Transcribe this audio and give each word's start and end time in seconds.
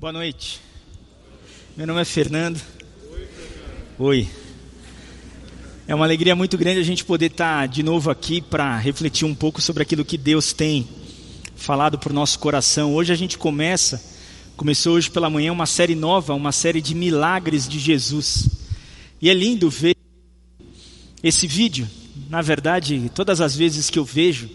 Boa 0.00 0.14
noite. 0.14 0.62
Meu 1.76 1.86
nome 1.86 2.00
é 2.00 2.06
Fernando. 2.06 2.58
Oi. 3.98 4.26
É 5.86 5.94
uma 5.94 6.06
alegria 6.06 6.34
muito 6.34 6.56
grande 6.56 6.80
a 6.80 6.82
gente 6.82 7.04
poder 7.04 7.26
estar 7.26 7.68
de 7.68 7.82
novo 7.82 8.10
aqui 8.10 8.40
para 8.40 8.78
refletir 8.78 9.26
um 9.26 9.34
pouco 9.34 9.60
sobre 9.60 9.82
aquilo 9.82 10.02
que 10.02 10.16
Deus 10.16 10.54
tem 10.54 10.88
falado 11.54 11.98
para 11.98 12.12
o 12.12 12.14
nosso 12.14 12.38
coração. 12.38 12.94
Hoje 12.94 13.12
a 13.12 13.14
gente 13.14 13.36
começa, 13.36 14.02
começou 14.56 14.94
hoje 14.94 15.10
pela 15.10 15.28
manhã 15.28 15.52
uma 15.52 15.66
série 15.66 15.94
nova, 15.94 16.32
uma 16.32 16.50
série 16.50 16.80
de 16.80 16.94
milagres 16.94 17.68
de 17.68 17.78
Jesus. 17.78 18.48
E 19.20 19.28
é 19.28 19.34
lindo 19.34 19.68
ver 19.68 19.94
esse 21.22 21.46
vídeo. 21.46 21.86
Na 22.30 22.40
verdade, 22.40 23.12
todas 23.14 23.42
as 23.42 23.54
vezes 23.54 23.90
que 23.90 23.98
eu 23.98 24.04
vejo 24.06 24.48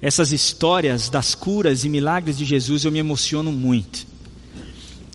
essas 0.00 0.32
histórias 0.32 1.10
das 1.10 1.34
curas 1.34 1.84
e 1.84 1.90
milagres 1.90 2.38
de 2.38 2.46
Jesus, 2.46 2.86
eu 2.86 2.90
me 2.90 3.00
emociono 3.00 3.52
muito. 3.52 4.11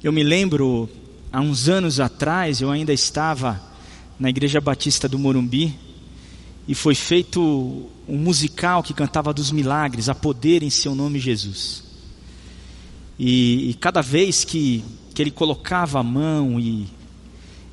Eu 0.08 0.14
me 0.14 0.24
lembro, 0.24 0.90
há 1.34 1.42
uns 1.42 1.68
anos 1.68 2.00
atrás, 2.00 2.62
eu 2.62 2.72
ainda 2.72 2.94
estava 2.94 3.62
na 4.18 4.30
Igreja 4.30 4.62
Batista 4.62 5.06
do 5.10 5.20
Morumbi 5.20 5.78
e 6.66 6.74
foi 6.74 6.96
feito 6.96 7.90
um 8.08 8.18
musical 8.18 8.82
que 8.82 8.94
cantava 8.94 9.34
dos 9.34 9.52
milagres, 9.52 10.08
a 10.08 10.16
poder 10.16 10.64
em 10.64 10.70
seu 10.70 10.96
nome 10.96 11.20
Jesus. 11.20 11.84
E, 13.20 13.72
e 13.72 13.74
cada 13.74 14.02
vez 14.02 14.46
que, 14.46 14.82
que 15.14 15.22
ele 15.22 15.30
colocava 15.30 16.00
a 16.00 16.04
mão 16.04 16.58
e, 16.58 16.88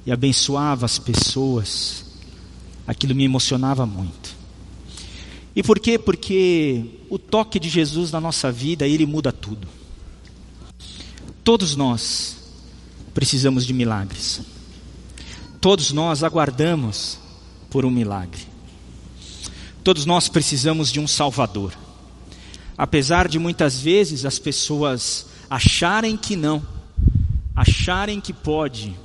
e 0.05 0.11
abençoava 0.11 0.85
as 0.85 0.99
pessoas, 0.99 2.05
aquilo 2.85 3.15
me 3.15 3.23
emocionava 3.23 3.87
muito. 3.87 4.35
E 5.55 5.63
por 5.63 5.79
quê? 5.79 6.01
Porque 6.01 6.85
o 7.09 7.17
toque 7.17 7.61
de 7.61 7.69
Jesus 7.69 8.11
na 8.11 8.21
nossa 8.21 8.51
vida, 8.51 8.89
ele 8.89 9.07
muda 9.07 9.31
tudo. 9.31 9.84
Todos 11.45 11.77
nós 11.77 12.39
precisamos 13.13 13.67
de 13.67 13.75
milagres. 13.75 14.41
Todos 15.61 15.93
nós 15.93 16.25
aguardamos 16.25 17.19
por 17.69 17.85
um 17.85 17.91
milagre. 17.91 18.41
Todos 19.85 20.07
nós 20.07 20.27
precisamos 20.27 20.91
de 20.91 20.99
um 20.99 21.07
Salvador. 21.07 21.75
Apesar 22.79 23.29
de 23.29 23.39
muitas 23.39 23.79
vezes 23.79 24.25
as 24.25 24.39
pessoas 24.39 25.27
acharem 25.51 26.17
que 26.17 26.35
não, 26.35 26.67
acharem 27.55 28.23
que 28.23 28.33
pode, 28.33 28.97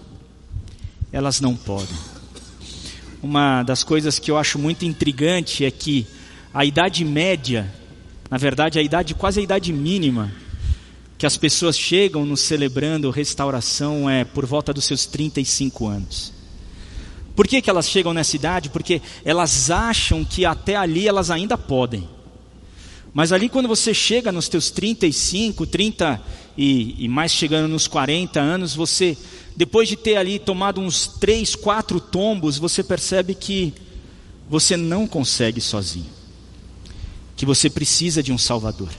elas 1.12 1.42
não 1.42 1.58
podem. 1.58 1.98
Uma 3.22 3.64
das 3.64 3.84
coisas 3.84 4.18
que 4.18 4.32
eu 4.32 4.38
acho 4.38 4.58
muito 4.58 4.86
intrigante 4.86 5.66
é 5.66 5.72
que 5.72 6.08
a 6.54 6.64
idade 6.64 7.04
média, 7.04 7.70
na 8.32 8.38
verdade 8.38 8.80
a 8.80 8.82
idade 8.82 9.14
quase 9.14 9.42
a 9.42 9.44
idade 9.44 9.74
mínima 9.74 10.32
que 11.20 11.26
as 11.26 11.36
pessoas 11.36 11.78
chegam 11.78 12.26
nos 12.26 12.40
celebrando 12.40 13.12
restauração 13.12 14.10
é 14.10 14.24
por 14.24 14.46
volta 14.46 14.74
dos 14.74 14.86
seus 14.86 15.06
35 15.06 15.86
anos. 15.86 16.32
Por 17.36 17.46
que, 17.46 17.62
que 17.62 17.70
elas 17.70 17.90
chegam 17.90 18.14
nessa 18.14 18.38
idade? 18.38 18.70
Porque 18.70 19.02
elas 19.26 19.70
acham 19.70 20.24
que 20.24 20.46
até 20.46 20.78
ali 20.78 21.10
elas 21.10 21.30
ainda 21.30 21.58
podem. 21.58 22.08
Mas 23.14 23.34
ali 23.34 23.50
quando 23.50 23.68
você 23.68 23.94
chega 23.94 24.32
nos 24.32 24.48
teus 24.48 24.72
35, 24.72 25.68
30 25.68 26.22
e, 26.58 27.04
e 27.04 27.10
mais 27.10 27.34
chegando 27.34 27.68
nos 27.68 27.86
40 27.86 28.40
anos, 28.40 28.74
você, 28.74 29.18
depois 29.58 29.90
de 29.90 29.98
ter 29.98 30.16
ali 30.16 30.40
tomado 30.40 30.80
uns 30.80 31.06
3, 31.06 31.54
4 31.54 32.00
tombos, 32.00 32.58
você 32.58 32.82
percebe 32.82 33.36
que 33.36 33.74
você 34.50 34.78
não 34.78 35.06
consegue 35.06 35.60
sozinho. 35.60 36.10
Que 37.36 37.46
você 37.46 37.70
precisa 37.70 38.24
de 38.24 38.32
um 38.32 38.38
Salvador. 38.38 38.90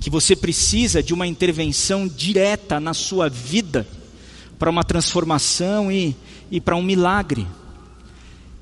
Que 0.00 0.10
você 0.10 0.34
precisa 0.34 1.02
de 1.02 1.14
uma 1.14 1.26
intervenção 1.26 2.08
direta 2.08 2.80
na 2.80 2.94
sua 2.94 3.28
vida 3.28 3.86
para 4.58 4.70
uma 4.70 4.84
transformação 4.84 5.90
e, 5.90 6.16
e 6.50 6.60
para 6.60 6.76
um 6.76 6.82
milagre. 6.82 7.46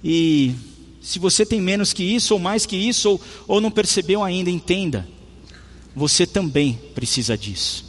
E 0.03 0.55
se 1.03 1.19
você 1.19 1.45
tem 1.45 1.61
menos 1.61 1.93
que 1.93 2.03
isso, 2.03 2.35
ou 2.35 2.41
mais 2.41 2.65
que 2.67 2.77
isso, 2.77 3.11
ou, 3.11 3.21
ou 3.47 3.61
não 3.61 3.71
percebeu 3.71 4.23
ainda, 4.23 4.51
entenda, 4.51 5.07
você 5.95 6.27
também 6.27 6.79
precisa 6.95 7.37
disso. 7.37 7.85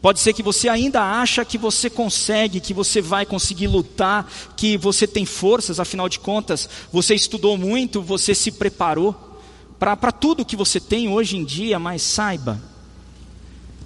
Pode 0.00 0.20
ser 0.20 0.34
que 0.34 0.42
você 0.42 0.68
ainda 0.68 1.02
acha 1.02 1.44
que 1.44 1.56
você 1.56 1.88
consegue, 1.88 2.60
que 2.60 2.74
você 2.74 3.00
vai 3.00 3.24
conseguir 3.24 3.68
lutar, 3.68 4.30
que 4.56 4.76
você 4.76 5.06
tem 5.06 5.24
forças, 5.24 5.80
afinal 5.80 6.08
de 6.08 6.18
contas, 6.18 6.68
você 6.92 7.14
estudou 7.14 7.56
muito, 7.56 8.02
você 8.02 8.34
se 8.34 8.52
preparou 8.52 9.33
para 9.78 10.12
tudo 10.12 10.44
que 10.44 10.56
você 10.56 10.80
tem 10.80 11.08
hoje 11.08 11.36
em 11.36 11.44
dia, 11.44 11.78
mas 11.78 12.02
saiba, 12.02 12.60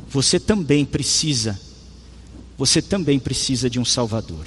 você 0.09 0.39
também 0.39 0.85
precisa, 0.85 1.59
você 2.57 2.81
também 2.81 3.19
precisa 3.19 3.69
de 3.69 3.79
um 3.79 3.85
Salvador. 3.85 4.47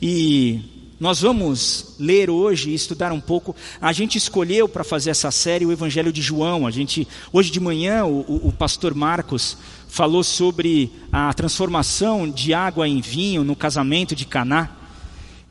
E 0.00 0.60
nós 0.98 1.20
vamos 1.20 1.94
ler 1.98 2.30
hoje 2.30 2.70
e 2.70 2.74
estudar 2.74 3.12
um 3.12 3.20
pouco. 3.20 3.54
A 3.80 3.92
gente 3.92 4.16
escolheu 4.16 4.66
para 4.66 4.82
fazer 4.82 5.10
essa 5.10 5.30
série 5.30 5.66
o 5.66 5.72
Evangelho 5.72 6.12
de 6.12 6.22
João. 6.22 6.66
A 6.66 6.70
gente 6.70 7.06
hoje 7.32 7.50
de 7.50 7.60
manhã 7.60 8.06
o, 8.06 8.48
o, 8.48 8.52
pastor 8.52 8.94
Marcos 8.94 9.58
falou 9.88 10.24
sobre 10.24 10.90
a 11.12 11.32
transformação 11.34 12.30
de 12.30 12.54
água 12.54 12.88
em 12.88 13.00
vinho 13.00 13.44
no 13.44 13.54
casamento 13.54 14.16
de 14.16 14.24
Caná. 14.24 14.70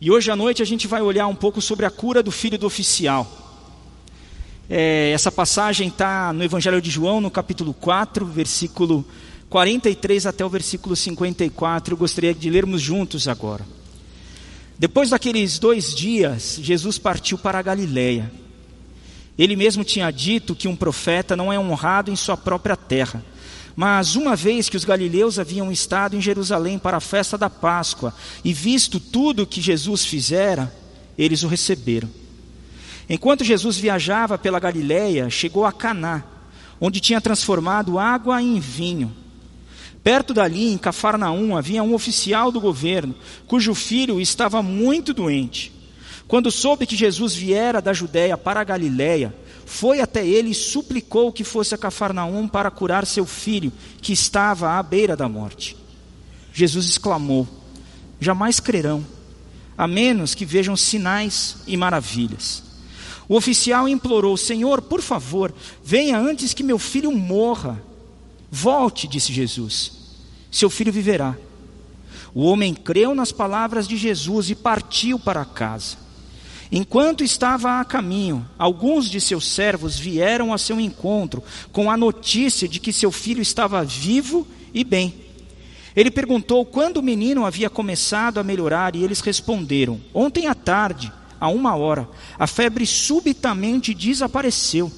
E 0.02 0.10
hoje 0.10 0.32
à 0.32 0.36
noite 0.36 0.64
a 0.64 0.66
gente 0.66 0.88
vai 0.88 1.02
olhar 1.02 1.28
um 1.28 1.36
pouco 1.36 1.62
sobre 1.62 1.86
a 1.86 1.92
cura 1.92 2.24
do 2.24 2.32
filho 2.32 2.58
do 2.58 2.66
oficial. 2.66 3.45
É, 4.70 5.12
essa 5.12 5.32
passagem 5.32 5.90
está 5.90 6.34
no 6.34 6.44
Evangelho 6.44 6.82
de 6.82 6.90
João, 6.90 7.22
no 7.22 7.30
capítulo 7.30 7.74
4, 7.74 8.26
versículo 8.26 9.06
43 9.50 10.26
até 10.26 10.44
o 10.44 10.50
versículo 10.50 10.96
54. 10.96 11.94
Eu 11.94 11.98
gostaria 11.98 12.34
de 12.34 12.50
lermos 12.50 12.82
juntos 12.82 13.28
agora. 13.28 13.66
Depois 14.78 15.12
daqueles 15.12 15.60
dois 15.60 15.94
dias, 15.94 16.60
Jesus 16.62 16.98
partiu 16.98 17.38
para 17.38 17.60
a 17.60 17.62
Galiléia. 17.62 18.32
Ele 19.38 19.56
mesmo 19.56 19.84
tinha 19.84 20.10
dito 20.10 20.56
que 20.56 20.68
um 20.68 20.76
profeta 20.76 21.36
não 21.36 21.54
é 21.54 21.60
honrado 21.60 22.12
em 22.12 22.16
sua 22.16 22.36
própria 22.36 22.76
terra. 22.76 23.24
Mas 23.76 24.16
uma 24.16 24.36
vez 24.36 24.70
que 24.70 24.78
os 24.78 24.86
galileus 24.86 25.38
haviam 25.38 25.72
estado 25.72 26.16
em 26.16 26.22
Jerusalém 26.22 26.80
para 26.80 26.98
a 26.98 27.02
festa 27.02 27.38
da 27.38 27.50
Páscoa 27.50 28.14
e 28.44 28.54
visto 28.54 29.00
tudo 29.00 29.44
o 29.44 29.48
que 29.48 29.62
Jesus 29.62 30.06
fizera, 30.06 30.74
eles 31.18 31.44
o 31.44 31.48
receberam. 31.48 32.10
Enquanto 33.10 33.44
Jesus 33.44 33.78
viajava 33.78 34.38
pela 34.38 34.60
Galiléia, 34.60 35.30
chegou 35.30 35.66
a 35.66 35.72
Caná, 35.72 36.24
onde 36.80 37.00
tinha 37.00 37.22
transformado 37.22 38.00
água 38.00 38.42
em 38.42 38.60
vinho. 38.60 39.14
Perto 40.04 40.34
dali, 40.34 40.72
em 40.72 40.78
Cafarnaum, 40.78 41.58
havia 41.58 41.82
um 41.82 41.94
oficial 41.94 42.52
do 42.52 42.62
governo, 42.62 43.16
cujo 43.48 43.74
filho 43.74 44.22
estava 44.22 44.62
muito 44.62 45.14
doente. 45.14 45.72
Quando 46.28 46.52
soube 46.52 46.86
que 46.86 46.96
Jesus 46.96 47.36
viera 47.36 47.82
da 47.82 47.94
Judéia 47.94 48.38
para 48.38 48.60
a 48.60 48.64
Galiléia, 48.64 49.34
foi 49.66 50.00
até 50.00 50.26
ele 50.26 50.52
e 50.52 50.56
suplicou 50.56 51.32
que 51.32 51.44
fosse 51.44 51.74
a 51.74 51.78
Cafarnaum 51.78 52.48
para 52.48 52.70
curar 52.72 53.06
seu 53.06 53.26
filho, 53.26 53.72
que 54.02 54.14
estava 54.14 54.78
à 54.78 54.84
beira 54.84 55.16
da 55.16 55.28
morte. 55.28 55.76
Jesus 56.54 56.88
exclamou: 56.88 57.48
Jamais 58.20 58.60
crerão, 58.60 59.06
a 59.78 59.88
menos 59.88 60.34
que 60.36 60.46
vejam 60.46 60.76
sinais 60.76 61.58
e 61.68 61.76
maravilhas. 61.76 62.65
O 63.28 63.36
oficial 63.36 63.88
implorou: 63.88 64.38
Senhor, 64.38 64.82
por 64.82 65.02
favor, 65.02 65.54
venha 65.84 66.18
antes 66.18 66.54
que 66.54 66.64
meu 66.64 66.78
filho 66.78 67.12
morra. 67.12 67.82
Volte, 68.52 69.08
disse 69.08 69.34
Jesus, 69.34 69.92
seu 70.52 70.70
filho 70.70 70.92
viverá. 70.92 71.36
O 72.34 72.46
homem 72.46 72.74
creu 72.74 73.16
nas 73.16 73.32
palavras 73.32 73.88
de 73.88 73.98
Jesus 73.98 74.50
e 74.50 74.56
partiu 74.56 75.18
para 75.18 75.46
casa. 75.46 75.98
Enquanto 76.72 77.24
estava 77.24 77.80
a 77.80 77.86
caminho, 77.86 78.46
alguns 78.58 79.10
de 79.10 79.22
seus 79.22 79.48
servos 79.48 79.98
vieram 79.98 80.54
a 80.54 80.58
seu 80.58 80.80
encontro 80.80 81.44
com 81.72 81.90
a 81.90 81.96
notícia 81.96 82.68
de 82.68 82.80
que 82.80 82.92
seu 82.92 83.12
filho 83.12 83.42
estava 83.42 83.84
vivo 83.84 84.48
e 84.74 84.84
bem. 84.84 85.14
Ele 85.96 86.12
perguntou 86.12 86.66
quando 86.66 86.98
o 86.98 87.04
menino 87.04 87.46
havia 87.46 87.70
começado 87.70 88.40
a 88.40 88.44
melhorar 88.44 88.96
e 88.96 89.04
eles 89.04 89.22
responderam: 89.22 90.02
Ontem 90.14 90.48
à 90.48 90.54
tarde, 90.54 91.12
a 91.40 91.50
uma 91.50 91.76
hora, 91.76 92.08
a 92.38 92.48
febre 92.48 92.86
subitamente 92.86 93.94
desapareceu. 93.94 94.92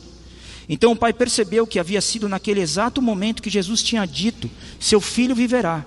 Então 0.69 0.91
o 0.91 0.95
pai 0.95 1.13
percebeu 1.13 1.65
que 1.65 1.79
havia 1.79 2.01
sido 2.01 2.27
naquele 2.27 2.59
exato 2.59 3.01
momento 3.01 3.41
que 3.41 3.49
Jesus 3.49 3.81
tinha 3.81 4.05
dito: 4.05 4.49
Seu 4.79 4.99
filho 4.99 5.35
viverá. 5.35 5.85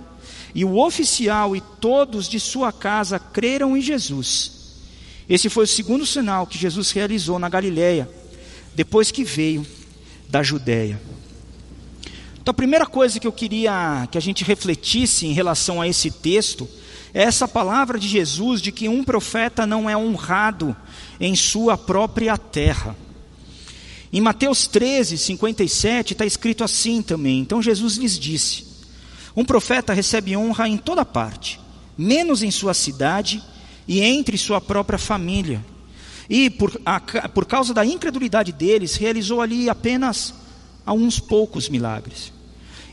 E 0.55 0.65
o 0.65 0.79
oficial 0.79 1.55
e 1.55 1.61
todos 1.61 2.29
de 2.29 2.41
sua 2.41 2.73
casa 2.73 3.19
creram 3.19 3.77
em 3.77 3.81
Jesus. 3.81 4.53
Esse 5.29 5.49
foi 5.49 5.65
o 5.65 5.69
segundo 5.69 6.05
sinal 6.05 6.47
que 6.47 6.59
Jesus 6.59 6.91
realizou 6.91 7.39
na 7.39 7.49
Galiléia, 7.49 8.11
depois 8.75 9.13
que 9.13 9.23
veio 9.23 9.65
da 10.29 10.43
Judéia. 10.43 11.01
Então 12.41 12.51
a 12.51 12.55
primeira 12.55 12.87
coisa 12.87 13.21
que 13.21 13.27
eu 13.27 13.33
queria 13.33 14.09
que 14.11 14.19
a 14.19 14.21
gente 14.21 14.43
refletisse 14.43 15.27
em 15.27 15.33
relação 15.33 15.81
a 15.81 15.87
esse 15.87 16.11
texto 16.11 16.69
essa 17.13 17.49
palavra 17.49 17.99
de 17.99 18.09
Jesus 18.09 18.61
de 18.63 18.71
que 18.71 18.89
um 18.89 19.03
profeta 19.03 19.67
não 19.67 19.89
é 19.89 19.97
honrado 19.97 20.77
em 21.19 21.35
sua 21.35 21.77
própria 21.77 22.37
terra. 22.39 22.97
Em 24.13 24.21
Mateus 24.21 24.67
13, 24.67 25.17
57, 25.19 26.13
está 26.13 26.27
escrito 26.27 26.65
assim 26.65 27.03
também. 27.03 27.41
Então 27.41 27.63
Jesus 27.63 27.97
lhes 27.97 28.19
disse: 28.19 28.65
Um 29.37 29.45
profeta 29.45 29.93
recebe 29.93 30.37
honra 30.37 30.69
em 30.69 30.77
toda 30.77 31.05
parte, 31.05 31.61
menos 31.97 32.43
em 32.43 32.51
sua 32.51 32.75
cidade 32.75 33.43
e 33.87 34.01
entre 34.01 34.37
sua 34.37 34.61
própria 34.61 34.99
família. 34.99 35.65
E 36.29 36.49
por, 36.49 36.81
a, 36.85 37.01
por 37.29 37.45
causa 37.45 37.75
da 37.75 37.85
incredulidade 37.85 38.53
deles, 38.53 38.95
realizou 38.95 39.41
ali 39.41 39.69
apenas 39.69 40.35
alguns 40.87 41.19
poucos 41.19 41.69
milagres. 41.69 42.33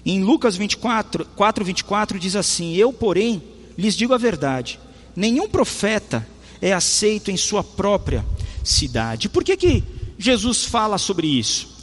Em 0.06 0.24
Lucas 0.24 0.56
24, 0.56 1.25
4, 1.36 1.66
24 1.66 2.20
diz 2.20 2.36
assim: 2.36 2.75
Eu, 2.75 2.94
porém, 2.94 3.42
lhes 3.77 3.95
digo 3.95 4.13
a 4.13 4.18
verdade: 4.18 4.79
nenhum 5.15 5.47
profeta 5.47 6.27
é 6.62 6.74
aceito 6.74 7.29
em 7.29 7.38
sua 7.38 7.63
própria 7.63 8.25
cidade. 8.63 9.29
Por 9.29 9.44
que, 9.44 9.56
que 9.56 9.83
Jesus 10.18 10.65
fala 10.65 10.97
sobre 10.97 11.27
isso? 11.27 11.77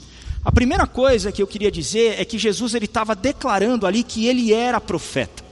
A 0.45 0.53
primeira 0.53 0.87
coisa 0.87 1.33
que 1.33 1.41
eu 1.41 1.47
queria 1.47 1.71
dizer 1.71 2.21
é 2.21 2.25
que 2.25 2.39
Jesus 2.39 2.75
ele 2.75 2.85
estava 2.85 3.15
declarando 3.15 3.87
ali 3.87 4.03
que 4.03 4.27
ele 4.27 4.53
era 4.53 4.81
profeta. 4.81 5.43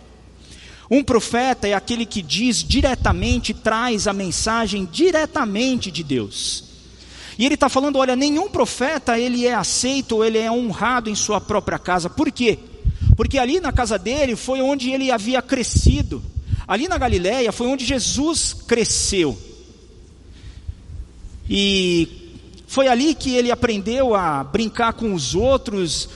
Um 0.90 1.02
profeta 1.02 1.66
é 1.66 1.72
aquele 1.72 2.04
que 2.04 2.20
diz 2.20 2.62
diretamente, 2.62 3.54
traz 3.54 4.06
a 4.06 4.12
mensagem 4.12 4.84
diretamente 4.84 5.90
de 5.90 6.02
Deus. 6.02 6.64
E 7.38 7.46
ele 7.46 7.54
está 7.54 7.70
falando, 7.70 7.96
olha, 7.96 8.14
nenhum 8.14 8.50
profeta 8.50 9.18
ele 9.18 9.46
é 9.46 9.54
aceito 9.54 10.22
ele 10.22 10.36
é 10.36 10.52
honrado 10.52 11.08
em 11.08 11.14
sua 11.14 11.40
própria 11.40 11.78
casa. 11.78 12.10
Por 12.10 12.30
quê? 12.30 12.58
Porque 13.22 13.38
ali 13.38 13.60
na 13.60 13.70
casa 13.70 13.96
dele 13.96 14.34
foi 14.34 14.60
onde 14.60 14.90
ele 14.90 15.08
havia 15.08 15.40
crescido. 15.40 16.20
Ali 16.66 16.88
na 16.88 16.98
Galiléia 16.98 17.52
foi 17.52 17.68
onde 17.68 17.84
Jesus 17.84 18.52
cresceu. 18.52 19.38
E 21.48 22.34
foi 22.66 22.88
ali 22.88 23.14
que 23.14 23.36
ele 23.36 23.52
aprendeu 23.52 24.16
a 24.16 24.42
brincar 24.42 24.94
com 24.94 25.14
os 25.14 25.36
outros, 25.36 26.08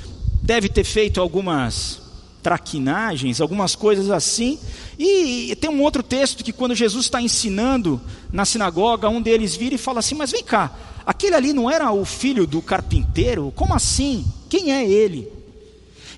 deve 0.43 0.69
ter 0.69 0.83
feito 0.83 1.21
algumas 1.21 2.01
traquinagens, 2.43 3.41
algumas 3.41 3.77
coisas 3.77 4.11
assim. 4.11 4.59
E 4.99 5.57
tem 5.61 5.71
um 5.71 5.83
outro 5.83 6.03
texto 6.03 6.43
que 6.43 6.53
quando 6.53 6.75
Jesus 6.75 7.05
está 7.05 7.23
ensinando 7.23 8.01
na 8.33 8.45
sinagoga, 8.45 9.09
um 9.09 9.23
deles 9.23 9.55
vira 9.55 9.77
e 9.77 9.79
fala 9.79 10.01
assim: 10.01 10.17
Mas 10.17 10.33
vem 10.33 10.43
cá, 10.43 10.77
aquele 11.07 11.37
ali 11.37 11.53
não 11.53 11.71
era 11.71 11.93
o 11.93 12.05
filho 12.05 12.49
do 12.49 12.61
carpinteiro? 12.61 13.53
Como 13.55 13.75
assim? 13.75 14.25
Quem 14.49 14.73
é 14.73 14.85
ele? 14.85 15.36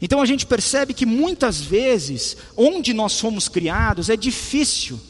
Então 0.00 0.20
a 0.20 0.26
gente 0.26 0.46
percebe 0.46 0.94
que 0.94 1.06
muitas 1.06 1.60
vezes, 1.60 2.36
onde 2.56 2.94
nós 2.94 3.18
fomos 3.18 3.48
criados, 3.48 4.08
é 4.08 4.16
difícil 4.16 5.00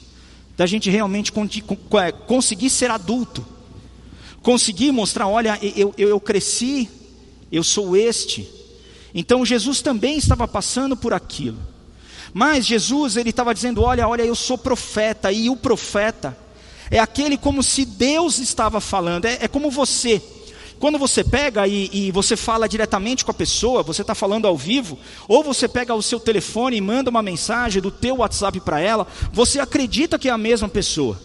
da 0.57 0.67
gente 0.67 0.91
realmente 0.91 1.33
conseguir 2.27 2.71
ser 2.71 2.91
adulto 2.91 3.45
conseguir 4.43 4.93
mostrar: 4.93 5.27
olha, 5.27 5.59
eu, 5.77 5.95
eu, 5.99 6.09
eu 6.09 6.21
cresci, 6.21 6.89
eu 7.51 7.63
sou 7.63 7.97
este. 7.97 8.49
Então 9.15 9.45
Jesus 9.45 9.83
também 9.83 10.17
estava 10.17 10.47
passando 10.47 10.97
por 10.97 11.13
aquilo. 11.13 11.59
Mas 12.33 12.67
Jesus, 12.67 13.17
ele 13.17 13.31
estava 13.31 13.55
dizendo: 13.55 13.83
olha, 13.83 14.09
olha, 14.09 14.23
eu 14.23 14.35
sou 14.35 14.57
profeta, 14.57 15.31
e 15.33 15.51
o 15.51 15.57
profeta 15.57 16.37
é 16.91 16.99
aquele 16.99 17.37
como 17.37 17.63
se 17.63 17.85
Deus 17.85 18.39
estava 18.39 18.81
falando, 18.81 19.27
é, 19.27 19.39
é 19.43 19.49
como 19.49 19.71
você. 19.71 20.23
Quando 20.79 20.99
você 20.99 21.25
pega 21.25 21.67
e, 21.67 21.91
e, 21.93 22.13
você 22.13 22.37
fala 22.37 22.69
diretamente 22.69 23.25
com 23.25 23.31
a 23.31 23.35
pessoa, 23.35 23.83
você 23.83 24.03
está 24.03 24.15
falando 24.15 24.47
ao 24.47 24.57
vivo, 24.57 24.99
ou 25.27 25.43
você 25.43 25.67
pega 25.67 25.95
o 25.95 26.03
seu 26.03 26.21
telefone 26.21 26.77
e 26.77 26.81
manda 26.81 27.11
uma 27.11 27.23
mensagem 27.23 27.83
do 27.83 27.91
teu 27.91 28.19
WhatsApp 28.19 28.61
para 28.61 28.81
ela, 28.81 29.07
você 29.33 29.59
acredita 29.59 30.19
que 30.19 30.29
é 30.29 30.33
a 30.33 30.39
mesma 30.39 30.69
pessoa. 30.69 31.19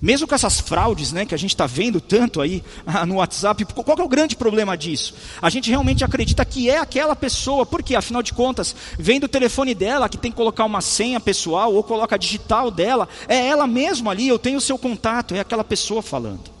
Mesmo 0.00 0.26
com 0.26 0.34
essas 0.34 0.60
fraudes 0.60 1.10
né, 1.12 1.24
que 1.24 1.34
a 1.34 1.38
gente 1.38 1.50
está 1.50 1.66
vendo 1.66 2.00
tanto 2.00 2.40
aí 2.40 2.62
ah, 2.86 3.06
no 3.06 3.16
WhatsApp, 3.16 3.64
qual 3.66 3.98
é 3.98 4.02
o 4.02 4.08
grande 4.08 4.36
problema 4.36 4.76
disso? 4.76 5.14
A 5.40 5.50
gente 5.50 5.70
realmente 5.70 6.04
acredita 6.04 6.44
que 6.44 6.70
é 6.70 6.78
aquela 6.78 7.16
pessoa, 7.16 7.66
porque 7.66 7.94
afinal 7.94 8.22
de 8.22 8.32
contas, 8.32 8.74
vem 8.98 9.20
do 9.20 9.28
telefone 9.28 9.74
dela 9.74 10.08
que 10.08 10.18
tem 10.18 10.30
que 10.30 10.36
colocar 10.36 10.64
uma 10.64 10.80
senha 10.80 11.20
pessoal 11.20 11.74
ou 11.74 11.82
coloca 11.82 12.14
a 12.14 12.18
digital 12.18 12.70
dela, 12.70 13.08
é 13.28 13.46
ela 13.46 13.66
mesma 13.66 14.10
ali, 14.10 14.28
eu 14.28 14.38
tenho 14.38 14.58
o 14.58 14.60
seu 14.60 14.78
contato, 14.78 15.34
é 15.34 15.40
aquela 15.40 15.64
pessoa 15.64 16.02
falando. 16.02 16.55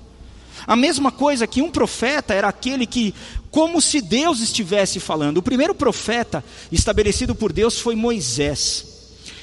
A 0.66 0.74
mesma 0.74 1.12
coisa 1.12 1.46
que 1.46 1.62
um 1.62 1.70
profeta 1.70 2.34
era 2.34 2.48
aquele 2.48 2.86
que, 2.86 3.14
como 3.50 3.80
se 3.80 4.00
Deus 4.00 4.40
estivesse 4.40 4.98
falando. 4.98 5.38
O 5.38 5.42
primeiro 5.42 5.74
profeta 5.74 6.44
estabelecido 6.72 7.34
por 7.34 7.52
Deus 7.52 7.78
foi 7.78 7.94
Moisés. 7.94 8.96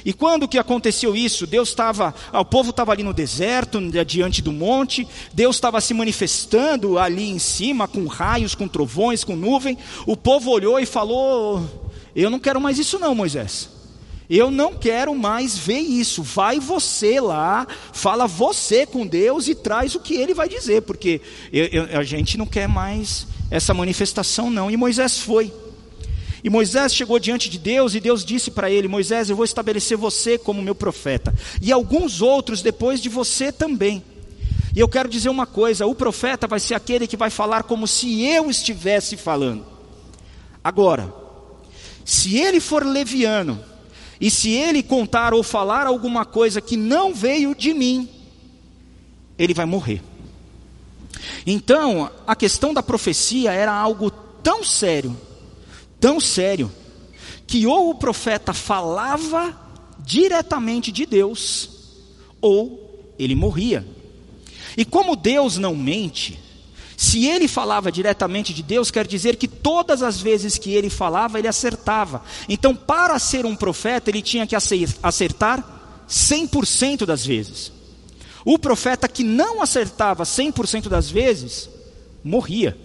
E 0.05 0.11
quando 0.11 0.47
que 0.47 0.57
aconteceu 0.57 1.15
isso? 1.15 1.47
Deus 1.47 1.69
estava, 1.69 2.13
ah, 2.31 2.41
o 2.41 2.45
povo 2.45 2.71
estava 2.71 2.91
ali 2.91 3.03
no 3.03 3.13
deserto, 3.13 3.79
diante 4.05 4.41
do 4.41 4.51
monte, 4.51 5.07
Deus 5.33 5.55
estava 5.55 5.79
se 5.79 5.93
manifestando 5.93 6.99
ali 6.99 7.29
em 7.29 7.39
cima, 7.39 7.87
com 7.87 8.05
raios, 8.05 8.53
com 8.53 8.67
trovões, 8.67 9.23
com 9.23 9.35
nuvem. 9.35 9.77
O 10.05 10.17
povo 10.17 10.51
olhou 10.51 10.79
e 10.79 10.85
falou: 10.85 11.91
Eu 12.13 12.29
não 12.29 12.39
quero 12.39 12.59
mais 12.59 12.77
isso, 12.77 12.99
não, 12.99 13.15
Moisés. 13.15 13.72
Eu 14.35 14.49
não 14.49 14.73
quero 14.73 15.13
mais 15.13 15.55
ver 15.55 15.77
isso. 15.77 16.23
Vai 16.23 16.59
você 16.59 17.21
lá, 17.21 17.67
fala 17.91 18.25
você 18.25 18.83
com 18.83 19.05
Deus 19.05 19.47
e 19.47 19.53
traz 19.53 19.93
o 19.93 19.99
que 19.99 20.15
ele 20.15 20.33
vai 20.33 20.49
dizer, 20.49 20.81
porque 20.81 21.21
eu, 21.51 21.65
eu, 21.65 21.99
a 21.99 22.03
gente 22.03 22.35
não 22.35 22.47
quer 22.47 22.67
mais 22.67 23.27
essa 23.51 23.75
manifestação, 23.75 24.49
não. 24.49 24.71
E 24.71 24.75
Moisés 24.75 25.19
foi. 25.19 25.53
E 26.43 26.49
Moisés 26.49 26.95
chegou 26.95 27.19
diante 27.19 27.47
de 27.47 27.59
Deus 27.59 27.93
e 27.93 27.99
Deus 27.99 28.25
disse 28.25 28.49
para 28.49 28.71
ele: 28.71 28.87
Moisés, 28.87 29.29
eu 29.29 29.35
vou 29.35 29.45
estabelecer 29.45 29.97
você 29.97 30.35
como 30.35 30.63
meu 30.63 30.73
profeta, 30.73 31.31
e 31.61 31.71
alguns 31.71 32.19
outros 32.19 32.63
depois 32.63 32.99
de 32.99 33.09
você 33.09 33.51
também. 33.51 34.03
E 34.75 34.79
eu 34.79 34.89
quero 34.89 35.07
dizer 35.07 35.29
uma 35.29 35.45
coisa: 35.45 35.85
o 35.85 35.93
profeta 35.93 36.47
vai 36.47 36.59
ser 36.59 36.73
aquele 36.73 37.05
que 37.05 37.15
vai 37.15 37.29
falar 37.29 37.61
como 37.61 37.87
se 37.87 38.25
eu 38.25 38.49
estivesse 38.49 39.15
falando. 39.15 39.63
Agora, 40.63 41.13
se 42.03 42.39
ele 42.39 42.59
for 42.59 42.83
leviano, 42.83 43.72
e 44.19 44.29
se 44.29 44.51
ele 44.51 44.83
contar 44.83 45.33
ou 45.33 45.43
falar 45.43 45.87
alguma 45.87 46.25
coisa 46.25 46.61
que 46.61 46.77
não 46.77 47.13
veio 47.13 47.55
de 47.55 47.73
mim, 47.73 48.07
ele 49.37 49.53
vai 49.53 49.65
morrer. 49.65 50.01
Então, 51.45 52.09
a 52.25 52.35
questão 52.35 52.73
da 52.73 52.83
profecia 52.83 53.51
era 53.51 53.73
algo 53.73 54.09
tão 54.41 54.63
sério 54.63 55.15
tão 56.03 56.19
sério 56.19 56.69
que 57.47 57.65
ou 57.65 57.91
o 57.91 57.95
profeta 57.95 58.51
falava 58.51 59.57
diretamente 59.99 60.91
de 60.91 61.05
Deus, 61.05 61.69
ou 62.41 63.15
ele 63.17 63.33
morria. 63.35 63.87
E 64.75 64.83
como 64.83 65.15
Deus 65.15 65.57
não 65.57 65.73
mente, 65.73 66.37
se 66.97 67.25
ele 67.25 67.47
falava 67.47 67.91
diretamente 67.91 68.53
de 68.53 68.63
Deus, 68.63 68.91
quer 68.91 69.07
dizer 69.07 69.35
que 69.35 69.47
todas 69.47 70.03
as 70.03 70.19
vezes 70.19 70.57
que 70.57 70.73
ele 70.73 70.89
falava, 70.89 71.39
ele 71.39 71.47
acertava. 71.47 72.23
Então, 72.47 72.75
para 72.75 73.17
ser 73.19 73.45
um 73.45 73.55
profeta, 73.55 74.09
ele 74.09 74.21
tinha 74.21 74.47
que 74.47 74.55
acertar 74.55 76.05
100% 76.07 77.05
das 77.05 77.25
vezes. 77.25 77.71
O 78.45 78.59
profeta 78.59 79.07
que 79.07 79.23
não 79.23 79.61
acertava 79.61 80.23
100% 80.23 80.89
das 80.89 81.09
vezes, 81.09 81.69
morria. 82.23 82.77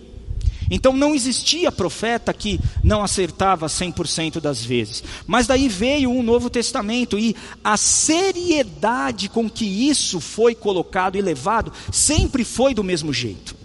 Então 0.70 0.92
não 0.92 1.14
existia 1.14 1.72
profeta 1.72 2.32
que 2.32 2.60
não 2.84 3.02
acertava 3.02 3.66
100% 3.66 4.40
das 4.40 4.62
vezes. 4.62 5.02
Mas 5.26 5.46
daí 5.46 5.68
veio 5.68 6.10
um 6.10 6.22
Novo 6.22 6.50
Testamento 6.50 7.18
e 7.18 7.34
a 7.64 7.76
seriedade 7.76 9.28
com 9.28 9.48
que 9.48 9.64
isso 9.64 10.20
foi 10.20 10.54
colocado 10.54 11.16
e 11.16 11.22
levado 11.22 11.72
sempre 11.90 12.44
foi 12.44 12.74
do 12.74 12.84
mesmo 12.84 13.12
jeito. 13.12 13.57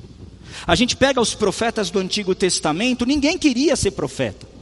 A 0.65 0.75
gente 0.75 0.95
pega 0.95 1.19
os 1.19 1.35
profetas 1.35 1.89
do 1.89 1.99
Antigo 1.99 2.33
Testamento, 2.33 3.05
ninguém 3.05 3.37
queria 3.37 3.75
ser 3.75 3.91
profeta. 3.91 4.53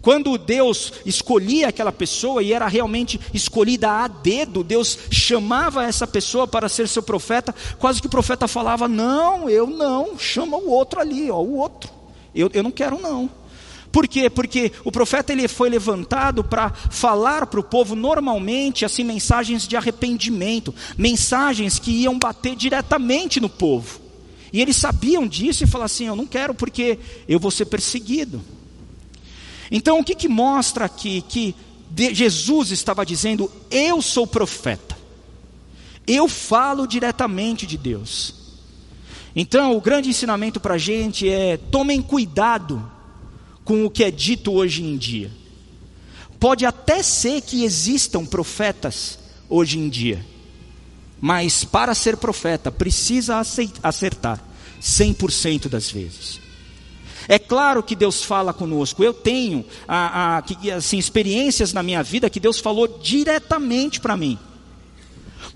Quando 0.00 0.38
Deus 0.38 0.92
escolhia 1.04 1.68
aquela 1.68 1.90
pessoa 1.90 2.42
e 2.42 2.52
era 2.52 2.68
realmente 2.68 3.20
escolhida 3.34 3.90
a 3.90 4.08
dedo, 4.08 4.62
Deus 4.62 4.98
chamava 5.10 5.84
essa 5.84 6.06
pessoa 6.06 6.46
para 6.46 6.68
ser 6.68 6.86
seu 6.86 7.02
profeta, 7.02 7.54
quase 7.78 8.00
que 8.00 8.06
o 8.06 8.10
profeta 8.10 8.46
falava: 8.46 8.86
Não, 8.86 9.50
eu 9.50 9.66
não, 9.66 10.16
chama 10.18 10.56
o 10.56 10.70
outro 10.70 11.00
ali, 11.00 11.30
ó, 11.30 11.40
o 11.40 11.56
outro, 11.56 11.90
eu, 12.34 12.48
eu 12.54 12.62
não 12.62 12.70
quero 12.70 13.00
não. 13.00 13.28
Por 13.90 14.06
quê? 14.06 14.28
Porque 14.28 14.70
o 14.84 14.92
profeta 14.92 15.32
ele 15.32 15.48
foi 15.48 15.70
levantado 15.70 16.44
para 16.44 16.70
falar 16.70 17.46
para 17.46 17.58
o 17.58 17.64
povo 17.64 17.96
normalmente 17.96 18.84
assim 18.84 19.02
mensagens 19.02 19.66
de 19.66 19.76
arrependimento, 19.76 20.74
mensagens 20.96 21.78
que 21.78 21.90
iam 21.90 22.18
bater 22.18 22.54
diretamente 22.54 23.40
no 23.40 23.48
povo. 23.48 24.07
E 24.52 24.60
eles 24.60 24.76
sabiam 24.76 25.26
disso 25.26 25.64
e 25.64 25.66
falaram 25.66 25.86
assim: 25.86 26.06
Eu 26.06 26.16
não 26.16 26.26
quero 26.26 26.54
porque 26.54 26.98
eu 27.28 27.38
vou 27.38 27.50
ser 27.50 27.66
perseguido. 27.66 28.40
Então, 29.70 29.98
o 30.00 30.04
que, 30.04 30.14
que 30.14 30.28
mostra 30.28 30.84
aqui? 30.86 31.22
Que 31.28 31.54
Jesus 32.12 32.70
estava 32.70 33.04
dizendo: 33.04 33.50
Eu 33.70 34.00
sou 34.00 34.26
profeta, 34.26 34.96
eu 36.06 36.28
falo 36.28 36.86
diretamente 36.86 37.66
de 37.66 37.76
Deus. 37.76 38.34
Então, 39.36 39.76
o 39.76 39.80
grande 39.80 40.08
ensinamento 40.08 40.58
para 40.58 40.74
a 40.74 40.78
gente 40.78 41.28
é: 41.28 41.56
tomem 41.56 42.00
cuidado 42.00 42.90
com 43.64 43.84
o 43.84 43.90
que 43.90 44.02
é 44.02 44.10
dito 44.10 44.52
hoje 44.52 44.82
em 44.82 44.96
dia. 44.96 45.30
Pode 46.40 46.64
até 46.64 47.02
ser 47.02 47.42
que 47.42 47.64
existam 47.64 48.24
profetas 48.24 49.18
hoje 49.48 49.78
em 49.78 49.88
dia, 49.88 50.24
mas 51.20 51.64
para 51.64 51.94
ser 51.94 52.16
profeta 52.16 52.70
precisa 52.70 53.42
acertar 53.82 54.40
100% 54.80 55.68
das 55.68 55.90
vezes. 55.90 56.40
É 57.28 57.38
claro 57.38 57.82
que 57.82 57.94
Deus 57.94 58.24
fala 58.24 58.54
conosco. 58.54 59.04
Eu 59.04 59.12
tenho 59.12 59.64
a, 59.86 60.38
a, 60.38 60.74
assim, 60.76 60.96
experiências 60.96 61.74
na 61.74 61.82
minha 61.82 62.02
vida 62.02 62.30
que 62.30 62.40
Deus 62.40 62.58
falou 62.58 62.98
diretamente 63.02 64.00
para 64.00 64.16
mim. 64.16 64.38